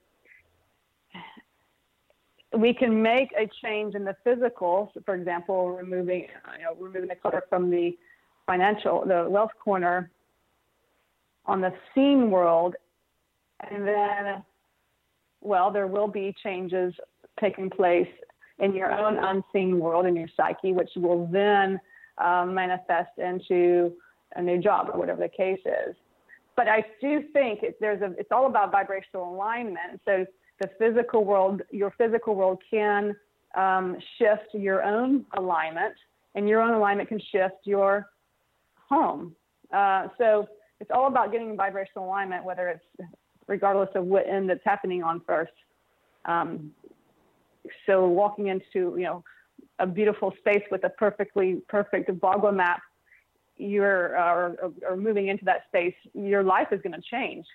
we 2.57 2.73
can 2.73 3.01
make 3.01 3.29
a 3.37 3.49
change 3.63 3.95
in 3.95 4.03
the 4.03 4.15
physical. 4.23 4.91
So 4.93 5.01
for 5.05 5.15
example, 5.15 5.71
removing 5.71 6.27
you 6.57 6.63
know, 6.63 6.75
removing 6.79 7.09
the 7.09 7.15
clutter 7.15 7.43
from 7.49 7.69
the 7.69 7.97
financial, 8.45 9.03
the 9.05 9.27
wealth 9.29 9.51
corner 9.63 10.09
on 11.45 11.61
the 11.61 11.73
seen 11.93 12.31
world, 12.31 12.75
and 13.69 13.87
then 13.87 14.43
well, 15.41 15.71
there 15.71 15.87
will 15.87 16.07
be 16.07 16.35
changes 16.43 16.93
taking 17.39 17.69
place 17.69 18.07
in 18.59 18.73
your 18.73 18.91
own 18.91 19.17
unseen 19.17 19.79
world 19.79 20.05
in 20.05 20.15
your 20.15 20.27
psyche, 20.35 20.73
which 20.73 20.89
will 20.95 21.27
then 21.27 21.79
um, 22.17 22.53
manifest 22.53 23.11
into 23.17 23.93
a 24.35 24.41
new 24.41 24.57
job 24.59 24.89
or 24.91 24.99
whatever 24.99 25.21
the 25.21 25.29
case 25.29 25.59
is. 25.65 25.95
But 26.55 26.67
I 26.67 26.83
do 26.99 27.23
think 27.33 27.61
it, 27.61 27.77
there's 27.79 28.01
a, 28.01 28.15
it's 28.17 28.31
all 28.31 28.47
about 28.47 28.71
vibrational 28.71 29.33
alignment. 29.35 30.01
So 30.05 30.25
the 30.59 30.69
physical 30.79 31.23
world, 31.23 31.61
your 31.71 31.93
physical 31.97 32.35
world 32.35 32.61
can 32.69 33.15
um, 33.55 33.97
shift 34.17 34.53
your 34.53 34.83
own 34.83 35.25
alignment, 35.37 35.93
and 36.35 36.47
your 36.47 36.61
own 36.61 36.73
alignment 36.73 37.09
can 37.09 37.19
shift 37.31 37.55
your 37.63 38.07
home. 38.89 39.35
Uh, 39.73 40.07
so 40.17 40.47
it's 40.79 40.91
all 40.93 41.07
about 41.07 41.31
getting 41.31 41.55
vibrational 41.55 42.05
alignment, 42.05 42.43
whether 42.43 42.69
it's 42.69 43.09
regardless 43.47 43.89
of 43.95 44.05
what 44.05 44.27
end 44.27 44.49
it's 44.51 44.63
happening 44.65 45.03
on 45.03 45.21
first. 45.25 45.51
Um, 46.25 46.71
so 47.85 48.07
walking 48.07 48.47
into 48.47 48.95
you 48.97 49.03
know 49.03 49.23
a 49.79 49.87
beautiful 49.87 50.33
space 50.39 50.63
with 50.71 50.83
a 50.83 50.89
perfectly 50.89 51.61
perfect 51.67 52.09
Bagua 52.19 52.55
map, 52.55 52.81
you're 53.57 54.17
uh, 54.17 54.33
or, 54.33 54.73
or, 54.89 54.97
moving 54.97 55.27
into 55.27 55.45
that 55.45 55.63
space, 55.67 55.93
your 56.13 56.43
life 56.43 56.67
is 56.71 56.81
going 56.81 56.93
to 56.93 57.01
change. 57.01 57.45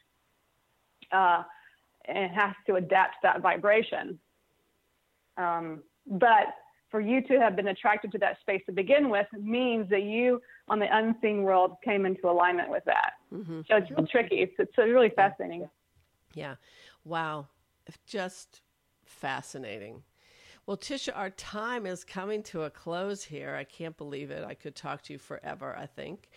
Uh, 1.11 1.43
it 2.09 2.31
has 2.31 2.55
to 2.67 2.75
adapt 2.77 3.15
to 3.15 3.19
that 3.25 3.41
vibration. 3.41 4.19
Um, 5.37 5.83
but 6.07 6.55
for 6.91 7.01
you 7.01 7.23
to 7.23 7.41
have 7.41 7.57
been 7.57 7.69
attracted 7.69 8.13
to 8.13 8.19
that 8.19 8.39
space 8.41 8.63
to 8.67 8.73
begin 8.73 9.09
with 9.09 9.27
means 9.41 9.89
that 9.91 10.03
you 10.03 10.41
on 10.69 10.79
the 10.79 10.87
unseen 10.91 11.43
world 11.43 11.77
came 11.83 12.05
into 12.05 12.29
alignment 12.29 12.71
with 12.71 12.85
that. 12.85 13.15
Mm-hmm. 13.33 13.63
So 13.69 13.77
it's 13.77 13.91
real 13.91 14.07
tricky. 14.07 14.37
It's, 14.37 14.53
it's 14.59 14.77
really 14.77 15.11
fascinating. 15.17 15.69
Yeah. 16.35 16.57
Wow. 17.05 17.49
Just 18.07 18.61
fascinating. 19.05 20.03
Well, 20.67 20.77
Tisha, 20.77 21.17
our 21.17 21.31
time 21.31 21.87
is 21.87 22.05
coming 22.05 22.43
to 22.45 22.63
a 22.63 22.71
close 22.71 23.25
here. 23.25 23.57
I 23.57 23.65
can't 23.65 23.97
believe 23.97 24.31
it. 24.31 24.45
I 24.45 24.55
could 24.55 24.77
talk 24.77 25.03
to 25.03 25.13
you 25.13 25.19
forever, 25.19 25.77
I 25.77 25.87
think. 25.87 26.31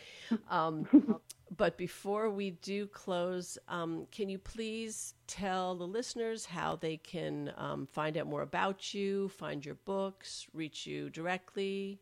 Um, 0.49 0.87
but 1.55 1.77
before 1.77 2.29
we 2.29 2.51
do 2.51 2.87
close, 2.87 3.57
um, 3.67 4.07
can 4.11 4.29
you 4.29 4.39
please 4.39 5.13
tell 5.27 5.75
the 5.75 5.85
listeners 5.85 6.45
how 6.45 6.75
they 6.75 6.97
can 6.97 7.53
um, 7.57 7.87
find 7.91 8.17
out 8.17 8.27
more 8.27 8.41
about 8.41 8.93
you, 8.93 9.29
find 9.29 9.65
your 9.65 9.75
books, 9.75 10.47
reach 10.53 10.87
you 10.87 11.09
directly? 11.09 11.99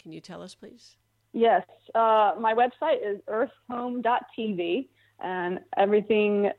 Can 0.00 0.12
you 0.12 0.20
tell 0.20 0.42
us, 0.42 0.54
please? 0.54 0.96
Yes. 1.32 1.64
Uh, 1.94 2.32
my 2.38 2.54
website 2.54 2.98
is 3.02 3.20
earthhome.tv, 3.28 4.88
and 5.20 5.60
everything 5.76 6.50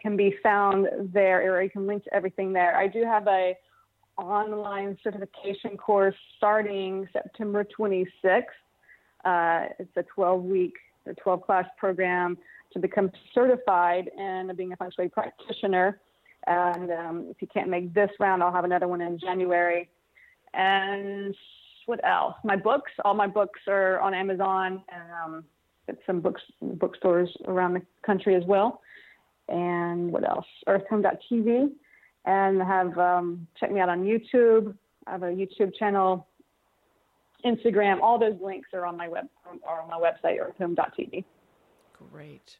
can 0.00 0.16
be 0.16 0.34
found 0.42 0.86
there, 1.12 1.52
or 1.52 1.62
you 1.62 1.70
can 1.70 1.86
link 1.86 2.04
to 2.04 2.14
everything 2.14 2.52
there. 2.52 2.76
I 2.76 2.86
do 2.86 3.04
have 3.04 3.26
a 3.26 3.54
online 4.16 4.96
certification 5.02 5.76
course 5.76 6.14
starting 6.36 7.08
September 7.12 7.66
26th. 7.78 8.44
Uh, 9.24 9.66
it's 9.78 9.96
a 9.96 10.02
12 10.14 10.44
week 10.44 10.74
or 11.06 11.14
12 11.14 11.42
class 11.42 11.66
program 11.78 12.38
to 12.72 12.78
become 12.78 13.10
certified 13.34 14.10
in 14.16 14.52
being 14.56 14.72
a 14.72 14.76
feng 14.76 14.90
shui 14.94 15.08
practitioner. 15.08 16.00
And 16.46 16.90
um, 16.90 17.26
if 17.30 17.40
you 17.40 17.48
can't 17.48 17.68
make 17.68 17.92
this 17.92 18.10
round, 18.18 18.42
I'll 18.42 18.52
have 18.52 18.64
another 18.64 18.88
one 18.88 19.00
in 19.00 19.18
January. 19.18 19.88
And 20.54 21.34
what 21.86 22.04
else? 22.04 22.34
My 22.44 22.56
books, 22.56 22.92
all 23.04 23.14
my 23.14 23.26
books 23.26 23.60
are 23.66 24.00
on 24.00 24.14
Amazon 24.14 24.82
and 24.92 25.02
um, 25.24 25.44
at 25.88 25.98
some 26.06 26.20
books 26.20 26.42
bookstores 26.62 27.28
around 27.46 27.74
the 27.74 27.82
country 28.04 28.34
as 28.36 28.44
well 28.46 28.80
and 29.50 30.10
what 30.10 30.26
else? 30.28 30.46
Earthhome.tv, 30.66 31.70
and 32.24 32.62
have 32.62 32.96
um, 32.96 33.46
check 33.58 33.70
me 33.72 33.80
out 33.80 33.88
on 33.88 34.04
YouTube. 34.04 34.74
I 35.06 35.12
have 35.12 35.22
a 35.22 35.26
YouTube 35.26 35.74
channel, 35.78 36.26
Instagram. 37.44 38.00
All 38.00 38.18
those 38.18 38.40
links 38.40 38.70
are 38.72 38.86
on 38.86 38.96
my 38.96 39.08
web 39.08 39.28
are 39.66 39.82
on 39.82 39.88
my 39.88 39.98
website, 39.98 40.38
Earthhome.tv. 40.38 41.24
Great. 42.12 42.58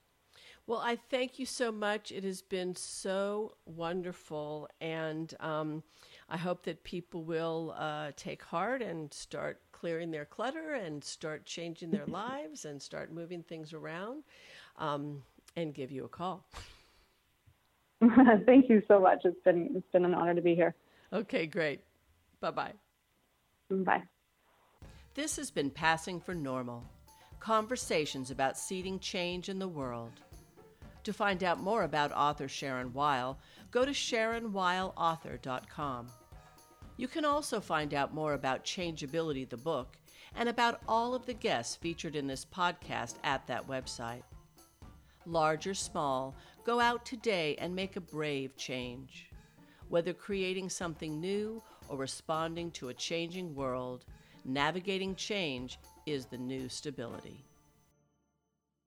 Well, 0.67 0.81
I 0.85 0.97
thank 1.11 1.39
you 1.39 1.47
so 1.47 1.73
much. 1.73 2.13
It 2.13 2.23
has 2.23 2.43
been 2.43 2.77
so 2.77 3.57
wonderful, 3.67 4.69
and 4.81 5.35
um, 5.41 5.83
I 6.29 6.37
hope 6.37 6.63
that 6.65 6.85
people 6.85 7.25
will 7.25 7.75
uh, 7.77 8.13
take 8.17 8.43
heart 8.43 8.81
and 8.81 9.13
start 9.13 9.61
clearing 9.73 10.11
their 10.11 10.27
clutter 10.27 10.75
and 10.75 11.03
start 11.03 11.45
changing 11.45 11.91
their 11.91 12.07
lives 12.23 12.67
and 12.67 12.81
start 12.81 13.13
moving 13.13 13.43
things 13.43 13.73
around 13.73 14.23
um, 14.79 15.23
and 15.57 15.75
give 15.75 15.91
you 15.91 16.05
a 16.05 16.09
call. 16.09 16.47
Thank 18.47 18.69
you 18.69 18.83
so 18.87 19.01
much. 19.01 19.21
It's 19.25 19.43
been 19.45 19.71
it's 19.75 19.93
been 19.93 20.05
an 20.05 20.15
honor 20.15 20.35
to 20.35 20.41
be 20.43 20.55
here. 20.55 20.75
Okay, 21.13 21.47
great. 21.47 21.81
Bye-bye. 22.41 22.73
Bye. 23.71 24.03
This 25.15 25.37
has 25.37 25.51
been 25.51 25.71
Passing 25.71 26.21
for 26.21 26.35
Normal. 26.35 26.85
Conversations 27.41 28.31
about 28.31 28.57
seeding 28.57 28.99
change 28.99 29.49
in 29.49 29.59
the 29.59 29.67
world. 29.67 30.13
To 31.05 31.13
find 31.13 31.43
out 31.43 31.61
more 31.61 31.83
about 31.83 32.13
author 32.13 32.47
Sharon 32.47 32.93
Weil, 32.93 33.39
go 33.71 33.85
to 33.85 33.91
SharonWeilAuthor.com. 33.91 36.07
You 36.97 37.09
can 37.09 37.25
also 37.25 37.61
find 37.61 37.95
out 37.95 38.15
more 38.15 38.35
about 38.35 38.65
Changeability, 38.65 39.47
the 39.47 39.57
book, 39.57 39.97
and 40.37 40.49
about 40.49 40.81
all 40.87 41.15
of 41.15 41.27
the 41.27 41.35
guests 41.35 41.75
featured 41.75 42.15
in 42.15 42.27
this 42.27 42.45
podcast 42.45 43.15
at 43.25 43.47
that 43.47 43.67
website. 43.67 44.23
Large 45.27 45.67
or 45.67 45.75
small, 45.75 46.37
Go 46.63 46.79
out 46.79 47.07
today 47.07 47.57
and 47.59 47.75
make 47.75 47.97
a 47.97 48.01
brave 48.01 48.55
change. 48.57 49.31
Whether 49.89 50.13
creating 50.13 50.69
something 50.69 51.19
new 51.19 51.63
or 51.89 51.97
responding 51.97 52.71
to 52.73 52.91
a 52.91 52.95
changing 52.95 53.55
world, 53.55 54.05
navigating 54.45 55.15
change 55.15 55.79
is 56.07 56.27
the 56.27 56.39
new 56.39 56.69
stability. 56.69 57.45